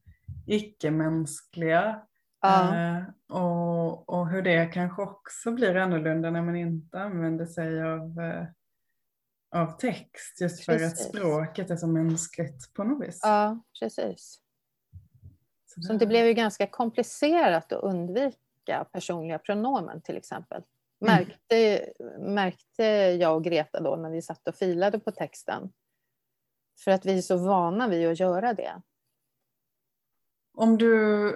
icke-mänskliga 0.48 2.02
ja. 2.42 2.76
eh, 2.76 3.04
och, 3.38 4.10
och 4.10 4.28
hur 4.28 4.42
det 4.42 4.66
kanske 4.66 5.02
också 5.02 5.52
blir 5.52 5.76
annorlunda 5.76 6.30
när 6.32 6.42
man 6.42 6.56
inte 6.56 7.00
använder 7.00 7.46
sig 7.46 7.84
av 7.84 8.20
eh, 8.20 8.46
av 9.52 9.78
text 9.78 10.42
just 10.42 10.66
för 10.66 10.78
precis. 10.78 11.02
att 11.02 11.10
språket 11.10 11.70
är 11.70 11.76
så 11.76 11.88
mänskligt 11.88 12.74
på 12.74 12.84
något 12.84 13.08
vis. 13.08 13.20
Ja, 13.24 13.64
precis. 13.80 14.40
Så, 15.66 15.94
det 15.94 16.08
blev 16.08 16.26
ju 16.26 16.34
ganska 16.34 16.68
komplicerat 16.68 17.74
att 17.74 17.84
undvika 17.84 18.86
personliga 18.92 19.40
pronomen 19.40 20.02
till 20.02 20.18
exempel. 20.18 20.64
Märkte, 21.00 21.78
mm. 22.00 22.34
märkte 22.34 22.84
jag 23.20 23.36
och 23.36 23.44
Greta 23.44 23.80
då 23.80 23.96
när 23.96 24.10
vi 24.10 24.22
satt 24.22 24.48
och 24.48 24.56
filade 24.56 25.00
på 25.00 25.12
texten. 25.12 25.72
För 26.84 26.92
att 26.92 27.06
vi 27.06 27.18
är 27.18 27.22
så 27.22 27.38
vana 27.38 27.88
vid 27.88 28.08
att 28.08 28.20
göra 28.20 28.54
det. 28.54 28.82
Om 30.54 30.78
du 30.78 31.34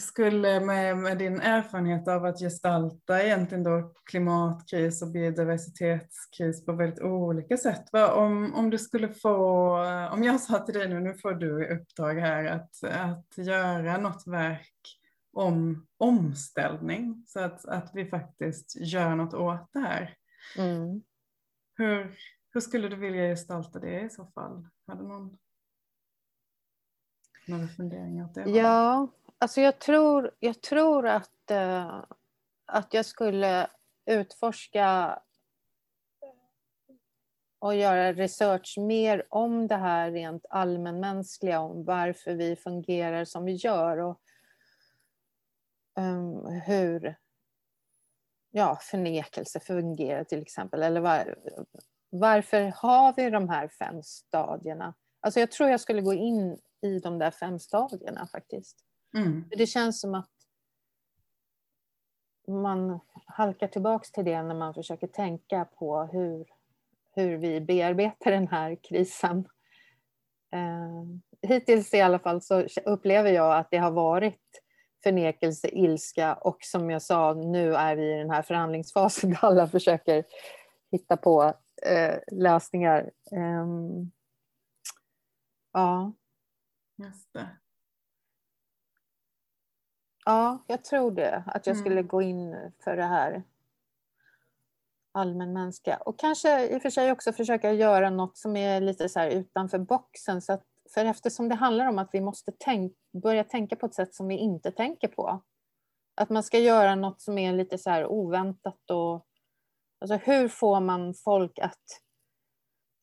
skulle 0.00 0.60
med, 0.60 0.96
med 0.96 1.18
din 1.18 1.40
erfarenhet 1.40 2.08
av 2.08 2.24
att 2.24 2.40
gestalta 2.40 3.22
egentligen 3.22 3.64
då 3.64 3.92
klimatkris 4.04 5.02
och 5.02 5.08
biodiversitetskris 5.08 6.66
på 6.66 6.72
väldigt 6.72 7.00
olika 7.00 7.56
sätt. 7.56 7.92
Va? 7.92 8.14
Om, 8.14 8.54
om 8.54 8.70
du 8.70 8.78
skulle 8.78 9.08
få, 9.08 9.38
om 10.12 10.22
jag 10.22 10.40
sa 10.40 10.58
till 10.58 10.74
dig 10.74 10.88
nu, 10.88 11.00
nu 11.00 11.14
får 11.14 11.34
du 11.34 11.66
uppdrag 11.66 12.14
här 12.14 12.44
att, 12.44 12.84
att 12.84 13.38
göra 13.38 13.96
något 13.96 14.26
verk 14.26 15.00
om 15.32 15.86
omställning 15.96 17.24
så 17.26 17.40
att, 17.40 17.64
att 17.64 17.90
vi 17.94 18.06
faktiskt 18.06 18.76
gör 18.76 19.14
något 19.14 19.34
åt 19.34 19.72
det 19.72 19.80
här. 19.80 20.16
Mm. 20.58 21.02
Hur, 21.76 22.18
hur 22.50 22.60
skulle 22.60 22.88
du 22.88 22.96
vilja 22.96 23.22
gestalta 23.22 23.78
det 23.78 24.00
i 24.00 24.10
så 24.10 24.26
fall? 24.26 24.68
Hade 24.86 25.02
någon 25.02 25.38
några 27.46 27.68
funderingar 27.68 28.24
åt 28.24 28.34
det? 28.34 28.50
Ja, 28.50 29.08
Alltså 29.38 29.60
jag 29.60 29.78
tror, 29.78 30.30
jag 30.40 30.60
tror 30.60 31.06
att, 31.06 31.50
eh, 31.50 32.04
att 32.66 32.94
jag 32.94 33.06
skulle 33.06 33.66
utforska 34.06 35.18
och 37.58 37.74
göra 37.74 38.12
research 38.12 38.78
mer 38.78 39.26
om 39.28 39.66
det 39.66 39.76
här 39.76 40.10
rent 40.10 40.46
allmänmänskliga, 40.50 41.60
om 41.60 41.84
varför 41.84 42.34
vi 42.34 42.56
fungerar 42.56 43.24
som 43.24 43.44
vi 43.44 43.52
gör 43.52 43.98
och 43.98 44.20
um, 45.96 46.46
hur 46.46 47.16
ja, 48.50 48.78
förnekelse 48.82 49.60
fungerar 49.60 50.24
till 50.24 50.42
exempel. 50.42 50.82
Eller 50.82 51.00
var, 51.00 51.38
varför 52.10 52.72
har 52.76 53.14
vi 53.16 53.30
de 53.30 53.48
här 53.48 53.68
fem 53.68 54.02
stadierna? 54.02 54.94
Alltså 55.20 55.40
jag 55.40 55.50
tror 55.50 55.70
jag 55.70 55.80
skulle 55.80 56.02
gå 56.02 56.14
in 56.14 56.58
i 56.80 56.98
de 56.98 57.18
där 57.18 57.30
fem 57.30 57.58
stadierna 57.58 58.26
faktiskt. 58.26 58.84
Mm. 59.14 59.44
Det 59.50 59.66
känns 59.66 60.00
som 60.00 60.14
att 60.14 60.30
man 62.48 63.00
halkar 63.26 63.68
tillbaka 63.68 64.04
till 64.12 64.24
det 64.24 64.42
när 64.42 64.54
man 64.54 64.74
försöker 64.74 65.06
tänka 65.06 65.64
på 65.64 66.02
hur, 66.02 66.46
hur 67.14 67.36
vi 67.36 67.60
bearbetar 67.60 68.30
den 68.30 68.48
här 68.48 68.76
krisen. 68.82 69.48
Eh, 70.52 71.04
hittills 71.42 71.94
i 71.94 72.00
alla 72.00 72.18
fall 72.18 72.42
så 72.42 72.66
upplever 72.84 73.30
jag 73.30 73.58
att 73.58 73.70
det 73.70 73.78
har 73.78 73.90
varit 73.90 74.60
förnekelse, 75.02 75.68
ilska 75.68 76.34
och 76.34 76.58
som 76.60 76.90
jag 76.90 77.02
sa, 77.02 77.34
nu 77.34 77.74
är 77.74 77.96
vi 77.96 78.14
i 78.14 78.18
den 78.18 78.30
här 78.30 78.42
förhandlingsfasen 78.42 79.30
där 79.30 79.44
alla 79.44 79.68
försöker 79.68 80.24
hitta 80.90 81.16
på 81.16 81.54
eh, 81.86 82.18
lösningar. 82.32 83.10
Eh, 83.32 83.66
ja, 85.72 86.12
Just 86.96 87.32
det. 87.32 87.48
Ja, 90.24 90.64
jag 90.66 90.84
tror 90.84 91.10
det. 91.10 91.44
Att 91.46 91.66
jag 91.66 91.76
Mm. 91.76 91.84
skulle 91.84 92.02
gå 92.02 92.22
in 92.22 92.72
för 92.84 92.96
det 92.96 93.04
här 93.04 93.42
allmänmänskliga. 95.12 95.96
Och 95.96 96.18
kanske 96.18 96.68
i 96.68 96.78
och 96.78 96.82
för 96.82 96.90
sig 96.90 97.12
också 97.12 97.32
försöka 97.32 97.72
göra 97.72 98.10
något 98.10 98.36
som 98.36 98.56
är 98.56 98.80
lite 98.80 99.08
så 99.08 99.24
utanför 99.24 99.78
boxen. 99.78 100.42
Så 100.42 100.52
att, 100.52 100.64
för 100.94 101.04
eftersom 101.04 101.48
det 101.48 101.54
handlar 101.54 101.86
om 101.88 101.98
att 101.98 102.08
vi 102.12 102.20
måste 102.20 102.52
tänk, 102.58 102.92
börja 103.22 103.44
tänka 103.44 103.76
på 103.76 103.86
ett 103.86 103.94
sätt 103.94 104.14
som 104.14 104.28
vi 104.28 104.36
inte 104.36 104.70
tänker 104.70 105.08
på. 105.08 105.42
Att 106.14 106.30
man 106.30 106.42
ska 106.42 106.58
göra 106.58 106.94
något 106.94 107.20
som 107.20 107.38
är 107.38 107.52
lite 107.52 107.78
så 107.78 107.90
här 107.90 108.06
oväntat 108.06 108.90
och 108.90 109.26
alltså 110.00 110.16
hur 110.16 110.48
får 110.48 110.80
man 110.80 111.14
folk 111.14 111.58
att 111.58 112.00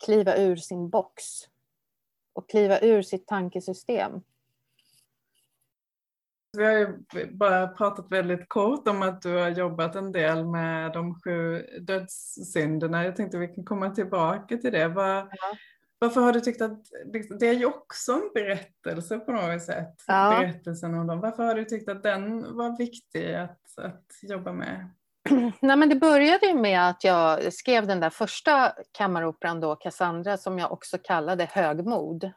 kliva 0.06 0.36
ur 0.36 0.56
sin 0.56 0.90
box 0.90 1.24
och 2.34 2.50
kliva 2.50 2.80
ur 2.80 3.02
sitt 3.02 3.28
tankesystem? 3.28 4.22
Vi 6.58 6.66
har 6.66 6.72
ju 6.72 6.88
bara 7.32 7.68
pratat 7.68 8.12
väldigt 8.12 8.50
kort 8.50 8.88
om 8.88 9.02
att 9.02 9.22
du 9.22 9.36
har 9.36 9.50
jobbat 9.50 9.96
en 9.96 10.12
del 10.12 10.46
med 10.46 10.94
de 10.94 11.16
sju 11.22 11.66
dödssynderna. 11.80 13.06
Jag 13.06 13.16
tänkte 13.16 13.38
vi 13.38 13.48
kan 13.48 13.66
komma 13.66 13.90
tillbaka 13.90 14.58
till 14.58 14.72
det. 14.72 14.88
Var, 14.88 15.16
Ja. 15.16 15.58
Varför 16.04 16.22
har 16.22 16.34
du 16.34 16.42
tyckt 16.42 16.62
att 16.62 16.86
det 17.40 17.48
är 17.48 17.54
ju 17.54 17.66
också 17.66 18.12
en 18.12 18.32
berättelse 18.34 19.20
på 19.20 19.32
något 19.32 19.64
sätt? 19.64 19.96
Ja. 20.08 20.38
Berättelsen 20.40 20.94
om 20.94 21.08
dem. 21.08 21.20
Varför 21.20 21.44
har 21.44 21.56
du 21.56 21.66
tyckt 21.66 21.90
att 21.90 22.04
den 22.04 22.58
var 22.58 22.78
viktig 22.78 23.34
att, 23.34 23.78
att 23.78 24.06
jobba 24.22 24.52
med? 24.52 24.90
Nej, 25.62 25.78
men 25.78 25.90
det 25.90 25.96
började 25.96 26.46
ju 26.46 26.54
med 26.54 26.90
att 26.90 27.04
jag 27.04 27.54
skrev 27.54 27.88
den 27.88 28.00
där 28.00 28.10
första 28.10 28.74
kammaroperan 28.92 29.60
då, 29.60 29.76
Cassandra, 29.76 30.38
som 30.38 30.60
jag 30.60 30.72
också 30.72 30.98
kallade 31.04 31.46
Högmod. 31.46 32.32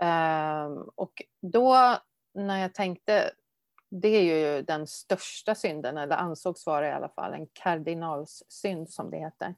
Ehm, 0.00 0.72
och 0.94 1.22
då 1.52 1.96
när 2.34 2.58
jag 2.58 2.74
tänkte, 2.74 3.30
det 3.90 4.08
är 4.08 4.22
ju 4.22 4.62
den 4.62 4.86
största 4.86 5.54
synden, 5.54 5.98
eller 5.98 6.16
ansågs 6.16 6.66
vara 6.66 6.88
i 6.88 6.92
alla 6.92 7.08
fall, 7.08 7.34
en 7.34 7.46
kardinalssynd 7.52 8.90
som 8.90 9.10
det 9.10 9.18
heter. 9.18 9.54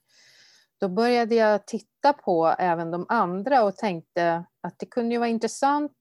Då 0.81 0.89
började 0.89 1.35
jag 1.35 1.67
titta 1.67 2.13
på 2.13 2.55
även 2.59 2.91
de 2.91 3.07
andra 3.09 3.65
och 3.65 3.77
tänkte 3.77 4.45
att 4.61 4.79
det 4.79 4.87
kunde 4.87 5.15
ju 5.15 5.19
vara 5.19 5.29
intressant, 5.29 5.93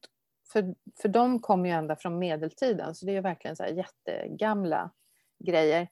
för, 0.51 0.75
för 1.01 1.09
de 1.09 1.39
kom 1.39 1.65
ju 1.65 1.71
ända 1.71 1.95
från 1.95 2.19
medeltiden, 2.19 2.95
så 2.95 3.05
det 3.05 3.11
är 3.11 3.13
ju 3.13 3.21
verkligen 3.21 3.55
så 3.55 3.63
här 3.63 3.69
jättegamla 3.71 4.91
grejer. 5.39 5.87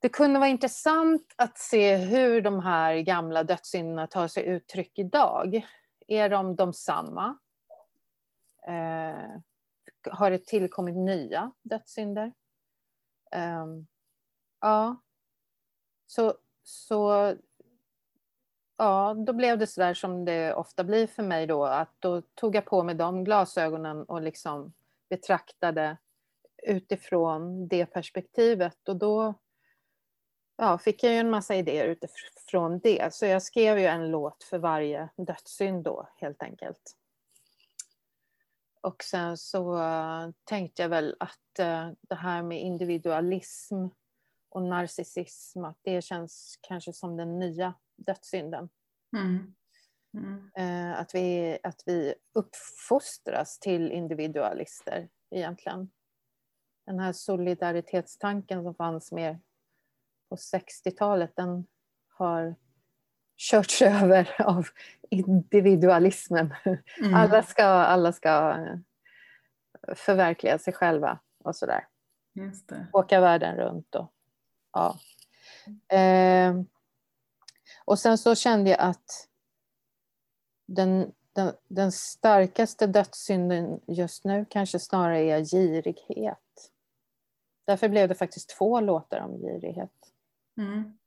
Det 0.00 0.08
kunde 0.08 0.38
vara 0.38 0.48
intressant 0.48 1.34
att 1.36 1.58
se 1.58 1.96
hur 1.96 2.40
de 2.40 2.60
här 2.60 2.94
gamla 2.94 3.42
dödssynderna 3.42 4.06
tar 4.06 4.28
sig 4.28 4.46
uttryck 4.46 4.98
idag. 4.98 5.66
Är 6.08 6.28
de 6.28 6.56
de 6.56 6.72
samma? 6.72 7.38
Eh, 8.66 9.40
har 10.10 10.30
det 10.30 10.46
tillkommit 10.46 10.96
nya 10.96 11.52
dödssynder? 11.62 12.32
Um, 13.62 13.86
ja. 14.60 14.96
Så, 16.06 16.34
så 16.62 17.34
ja, 18.76 19.14
då 19.26 19.32
blev 19.32 19.58
det 19.58 19.66
så 19.66 19.80
där 19.80 19.94
som 19.94 20.24
det 20.24 20.54
ofta 20.54 20.84
blir 20.84 21.06
för 21.06 21.22
mig 21.22 21.46
då, 21.46 21.64
att 21.64 21.94
då 21.98 22.22
tog 22.34 22.54
jag 22.54 22.64
på 22.64 22.82
mig 22.82 22.94
de 22.94 23.24
glasögonen 23.24 24.04
och 24.04 24.22
liksom 24.22 24.72
betraktade 25.10 25.96
utifrån 26.62 27.68
det 27.68 27.86
perspektivet 27.86 28.88
och 28.88 28.96
då 28.96 29.34
ja, 30.56 30.78
fick 30.78 31.04
jag 31.04 31.12
ju 31.12 31.18
en 31.18 31.30
massa 31.30 31.54
idéer 31.54 31.84
utifrån 31.84 32.78
det. 32.78 33.14
Så 33.14 33.26
jag 33.26 33.42
skrev 33.42 33.78
ju 33.78 33.86
en 33.86 34.10
låt 34.10 34.42
för 34.42 34.58
varje 34.58 35.08
dödssynd 35.16 35.84
då, 35.84 36.08
helt 36.16 36.42
enkelt. 36.42 36.97
Och 38.80 39.02
sen 39.02 39.36
så 39.36 39.76
uh, 39.76 40.30
tänkte 40.44 40.82
jag 40.82 40.88
väl 40.88 41.16
att 41.20 41.60
uh, 41.60 41.92
det 42.00 42.14
här 42.14 42.42
med 42.42 42.60
individualism 42.60 43.86
och 44.48 44.62
narcissism, 44.62 45.64
att 45.64 45.78
det 45.82 46.02
känns 46.02 46.58
kanske 46.62 46.92
som 46.92 47.16
den 47.16 47.38
nya 47.38 47.74
dödssynden. 47.96 48.68
Mm. 49.16 49.54
Mm. 50.14 50.50
Uh, 50.58 51.00
att, 51.00 51.14
vi, 51.14 51.58
att 51.62 51.82
vi 51.86 52.14
uppfostras 52.34 53.58
till 53.58 53.92
individualister 53.92 55.08
egentligen. 55.30 55.90
Den 56.86 56.98
här 56.98 57.12
solidaritetstanken 57.12 58.62
som 58.62 58.74
fanns 58.74 59.12
mer 59.12 59.40
på 60.28 60.36
60-talet, 60.36 61.36
den 61.36 61.66
har 62.08 62.54
körts 63.38 63.82
över 64.02 64.34
av 64.38 64.66
individualismen. 65.10 66.54
Mm. 67.00 67.14
Alla, 67.14 67.42
ska, 67.42 67.64
alla 67.64 68.12
ska 68.12 68.56
förverkliga 69.94 70.58
sig 70.58 70.72
själva 70.72 71.18
och 71.44 71.56
sådär. 71.56 71.86
Just 72.34 72.68
det. 72.68 72.86
Åka 72.92 73.20
världen 73.20 73.56
runt 73.56 73.94
och 73.94 74.12
ja. 74.72 74.98
Eh, 75.96 76.54
och 77.84 77.98
sen 77.98 78.18
så 78.18 78.34
kände 78.34 78.70
jag 78.70 78.80
att 78.80 79.28
den, 80.66 81.12
den, 81.32 81.52
den 81.68 81.92
starkaste 81.92 82.86
dödssynden 82.86 83.80
just 83.86 84.24
nu 84.24 84.46
kanske 84.50 84.78
snarare 84.78 85.18
är 85.18 85.44
girighet. 85.44 86.72
Därför 87.66 87.88
blev 87.88 88.08
det 88.08 88.14
faktiskt 88.14 88.50
två 88.58 88.80
låtar 88.80 89.20
om 89.20 89.38
girighet. 89.38 89.92
Mm. 90.58 90.98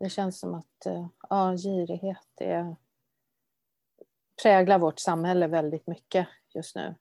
Det 0.00 0.08
känns 0.08 0.40
som 0.40 0.54
att 0.54 0.86
ja, 1.30 1.56
girighet 1.56 2.28
är, 2.40 2.76
präglar 4.42 4.78
vårt 4.78 4.98
samhälle 4.98 5.46
väldigt 5.46 5.86
mycket 5.86 6.28
just 6.54 6.76
nu. 6.76 6.94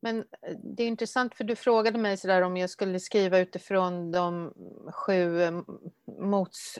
Men 0.00 0.24
det 0.62 0.82
är 0.82 0.88
intressant 0.88 1.34
för 1.34 1.44
du 1.44 1.56
frågade 1.56 1.98
mig 1.98 2.16
sådär 2.16 2.42
om 2.42 2.56
jag 2.56 2.70
skulle 2.70 3.00
skriva 3.00 3.38
utifrån 3.38 4.12
de 4.12 4.54
sju 4.92 5.40
mots... 6.20 6.78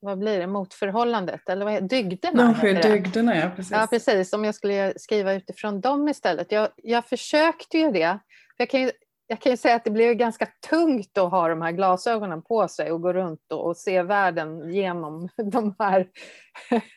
Vad 0.00 0.18
blir 0.18 0.38
det? 0.38 0.46
Motförhållandet? 0.46 1.48
Eller 1.48 1.64
vad 1.64 1.74
heter 1.74 1.86
Dygderna? 1.86 2.42
De 2.42 2.54
sju 2.54 2.72
dygderna, 2.74 3.36
ja 3.36 3.50
precis. 3.56 3.72
Ja, 3.72 3.86
precis. 3.90 4.32
Om 4.32 4.44
jag 4.44 4.54
skulle 4.54 4.92
skriva 4.96 5.32
utifrån 5.32 5.80
dem 5.80 6.08
istället. 6.08 6.52
Jag, 6.52 6.68
jag 6.76 7.06
försökte 7.06 7.78
ju 7.78 7.90
det. 7.90 8.18
Jag 8.56 8.70
kan 8.70 8.82
ju, 8.82 8.90
jag 9.26 9.40
kan 9.40 9.52
ju 9.52 9.56
säga 9.56 9.74
att 9.74 9.84
det 9.84 9.90
blev 9.90 10.14
ganska 10.14 10.48
tungt 10.70 11.18
att 11.18 11.30
ha 11.30 11.48
de 11.48 11.62
här 11.62 11.72
glasögonen 11.72 12.42
på 12.42 12.68
sig 12.68 12.92
och 12.92 13.02
gå 13.02 13.12
runt 13.12 13.52
och, 13.52 13.66
och 13.66 13.76
se 13.76 14.02
världen 14.02 14.72
genom 14.72 15.28
de 15.52 15.74
här 15.78 16.08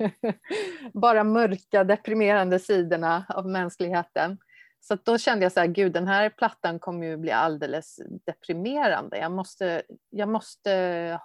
bara 0.94 1.24
mörka, 1.24 1.84
deprimerande 1.84 2.60
sidorna 2.60 3.26
av 3.30 3.48
mänskligheten. 3.48 4.38
Så 4.80 4.94
att 4.94 5.06
då 5.06 5.18
kände 5.18 5.46
jag 5.46 5.52
så 5.52 5.60
här, 5.60 5.68
gud 5.68 5.94
den 5.94 6.08
här 6.08 6.30
plattan 6.30 6.80
kommer 6.80 7.08
ju 7.08 7.18
bli 7.18 7.32
alldeles 7.32 8.00
deprimerande. 8.26 9.18
Jag 9.18 9.32
måste, 9.32 9.82
jag 10.10 10.30
måste 10.30 10.72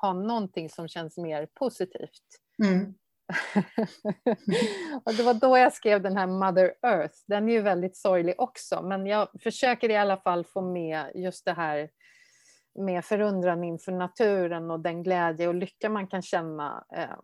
ha 0.00 0.12
någonting 0.12 0.70
som 0.70 0.88
känns 0.88 1.18
mer 1.18 1.46
positivt. 1.54 2.22
Mm. 2.64 2.94
och 5.04 5.14
det 5.14 5.22
var 5.22 5.34
då 5.34 5.58
jag 5.58 5.72
skrev 5.72 6.02
den 6.02 6.16
här 6.16 6.26
Mother 6.26 6.74
Earth. 6.82 7.14
Den 7.26 7.48
är 7.48 7.52
ju 7.52 7.60
väldigt 7.60 7.96
sorglig 7.96 8.34
också, 8.38 8.82
men 8.82 9.06
jag 9.06 9.28
försöker 9.42 9.90
i 9.90 9.96
alla 9.96 10.16
fall 10.16 10.44
få 10.44 10.60
med 10.60 11.12
just 11.14 11.44
det 11.44 11.52
här 11.52 11.90
med 12.74 13.04
förundran 13.04 13.64
inför 13.64 13.92
naturen 13.92 14.70
och 14.70 14.80
den 14.80 15.02
glädje 15.02 15.48
och 15.48 15.54
lycka 15.54 15.90
man 15.90 16.06
kan 16.06 16.22
känna 16.22 16.84
eh, 16.96 17.18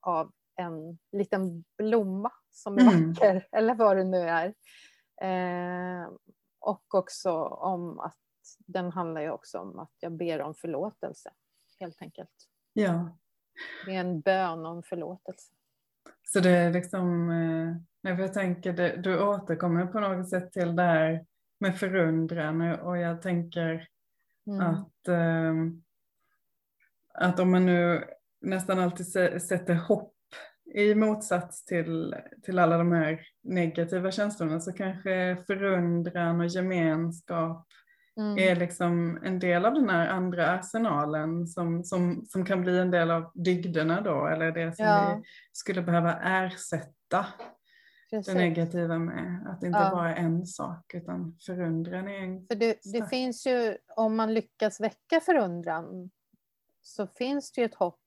av 0.00 0.32
en 0.56 0.98
liten 1.12 1.64
blomma 1.78 2.32
som 2.50 2.78
är 2.78 2.80
Mm. 2.80 3.12
vacker, 3.12 3.46
eller 3.52 3.74
vad 3.74 3.96
det 3.96 4.04
nu 4.04 4.28
är. 4.28 4.54
Eh, 5.22 6.08
och 6.60 6.94
också 6.94 7.32
om 7.44 8.00
att 8.00 8.16
den 8.58 8.92
handlar 8.92 9.20
ju 9.20 9.30
också 9.30 9.58
om 9.58 9.78
att 9.78 9.92
jag 10.00 10.12
ber 10.12 10.40
om 10.40 10.54
förlåtelse, 10.54 11.30
helt 11.80 12.02
enkelt. 12.02 12.48
Ja, 12.72 13.18
Det 13.86 13.94
är 13.94 14.00
en 14.00 14.20
bön 14.20 14.66
om 14.66 14.82
förlåtelse. 14.82 15.52
så 16.28 16.40
det 16.40 16.50
är 16.50 16.70
liksom, 16.72 17.30
eh, 18.02 18.16
jag 18.18 18.32
tänker, 18.32 18.72
det, 18.72 18.96
du 18.96 19.22
återkommer 19.22 19.86
på 19.86 20.00
något 20.00 20.28
sätt 20.28 20.52
till 20.52 20.76
det 20.76 20.82
här 20.82 21.26
med 21.60 21.76
förundran 21.78 22.60
och, 22.80 22.98
jag 22.98 23.22
tänker 23.22 23.86
Mm. 24.46 24.60
att, 24.60 25.08
eh, 25.08 25.54
att 27.14 27.40
om 27.40 27.50
man 27.50 27.66
nu 27.66 28.04
nästan 28.40 28.78
alltid 28.78 29.06
sä- 29.06 29.38
sätter 29.38 29.74
hopp 29.74 30.14
i 30.74 30.94
motsats 30.94 31.64
till, 31.64 32.14
till 32.42 32.58
alla 32.58 32.78
de 32.78 32.92
här 32.92 33.20
negativa 33.42 34.10
känslorna 34.10 34.60
så 34.60 34.72
kanske 34.72 35.36
förundran 35.46 36.40
och 36.40 36.46
gemenskap 36.46 37.66
Mm. 38.20 38.38
är 38.38 38.56
liksom 38.56 39.18
en 39.24 39.38
del 39.38 39.64
av 39.66 39.74
den 39.74 39.90
här 39.90 40.08
andra 40.08 40.50
arsenalen 40.50 41.46
som, 41.46 41.84
som, 41.84 42.26
som 42.26 42.44
kan 42.44 42.60
bli 42.60 42.78
en 42.78 42.90
del 42.90 43.10
av 43.10 43.30
dygderna 43.34 44.00
då 44.00 44.26
eller 44.26 44.52
det 44.52 44.76
som 44.76 44.84
Ja. 44.86 45.14
vi 45.16 45.22
skulle 45.52 45.82
behöva 45.82 46.20
ersätta 46.20 47.26
det 48.10 48.16
Precis. 48.16 48.34
negativa 48.34 48.98
med. 48.98 49.46
Att 49.48 49.60
det 49.60 49.66
inte 49.66 49.78
Ja. 49.78 49.90
bara 49.90 50.14
är 50.14 50.24
en 50.24 50.46
sak 50.46 50.94
utan 50.94 51.36
förundran 51.46 52.08
är 52.08 52.18
en 52.18 52.46
För 52.46 52.54
det, 52.54 52.78
det 52.92 53.06
finns 53.10 53.46
ju, 53.46 53.76
om 53.96 54.16
man 54.16 54.34
lyckas 54.34 54.80
väcka 54.80 55.20
förundran, 55.20 56.10
så 56.82 57.06
finns 57.06 57.52
det 57.52 57.60
ju 57.60 57.64
ett 57.64 57.74
hopp 57.74 58.00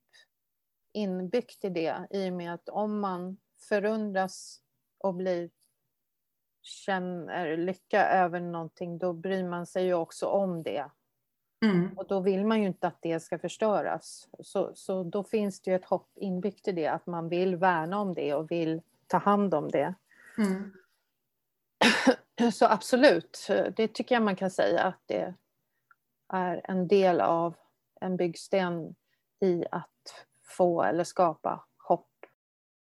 inbyggt 0.93 1.65
i 1.65 1.69
det, 1.69 2.07
i 2.11 2.29
och 2.29 2.33
med 2.33 2.53
att 2.53 2.69
om 2.69 2.99
man 2.99 3.37
förundras 3.69 4.59
och 4.97 5.15
blir 5.15 5.49
känner 6.63 7.57
lycka 7.57 8.09
över 8.09 8.39
någonting, 8.39 8.97
då 8.97 9.13
bryr 9.13 9.43
man 9.43 9.65
sig 9.65 9.85
ju 9.85 9.93
också 9.93 10.27
om 10.27 10.63
det. 10.63 10.85
Mm. 11.65 11.97
Och 11.97 12.07
då 12.07 12.19
vill 12.19 12.45
man 12.45 12.61
ju 12.61 12.67
inte 12.67 12.87
att 12.87 13.01
det 13.01 13.19
ska 13.19 13.39
förstöras. 13.39 14.29
Så, 14.39 14.71
så 14.75 15.03
då 15.03 15.23
finns 15.23 15.61
det 15.61 15.71
ju 15.71 15.75
ett 15.75 15.85
hopp 15.85 16.09
inbyggt 16.15 16.67
i 16.67 16.71
det, 16.71 16.87
att 16.87 17.05
man 17.07 17.29
vill 17.29 17.55
värna 17.55 17.99
om 17.99 18.13
det 18.13 18.33
och 18.33 18.51
vill 18.51 18.81
ta 19.07 19.17
hand 19.17 19.53
om 19.53 19.71
det. 19.71 19.93
Mm. 20.37 20.73
Så 22.53 22.65
absolut, 22.65 23.47
det 23.75 23.87
tycker 23.87 24.15
jag 24.15 24.23
man 24.23 24.35
kan 24.35 24.51
säga 24.51 24.83
att 24.83 25.01
det 25.05 25.33
är 26.33 26.61
en 26.63 26.87
del 26.87 27.21
av 27.21 27.55
en 28.01 28.17
byggsten 28.17 28.95
i 29.39 29.65
att 29.71 30.25
få 30.43 30.83
eller 30.83 31.03
skapa 31.03 31.65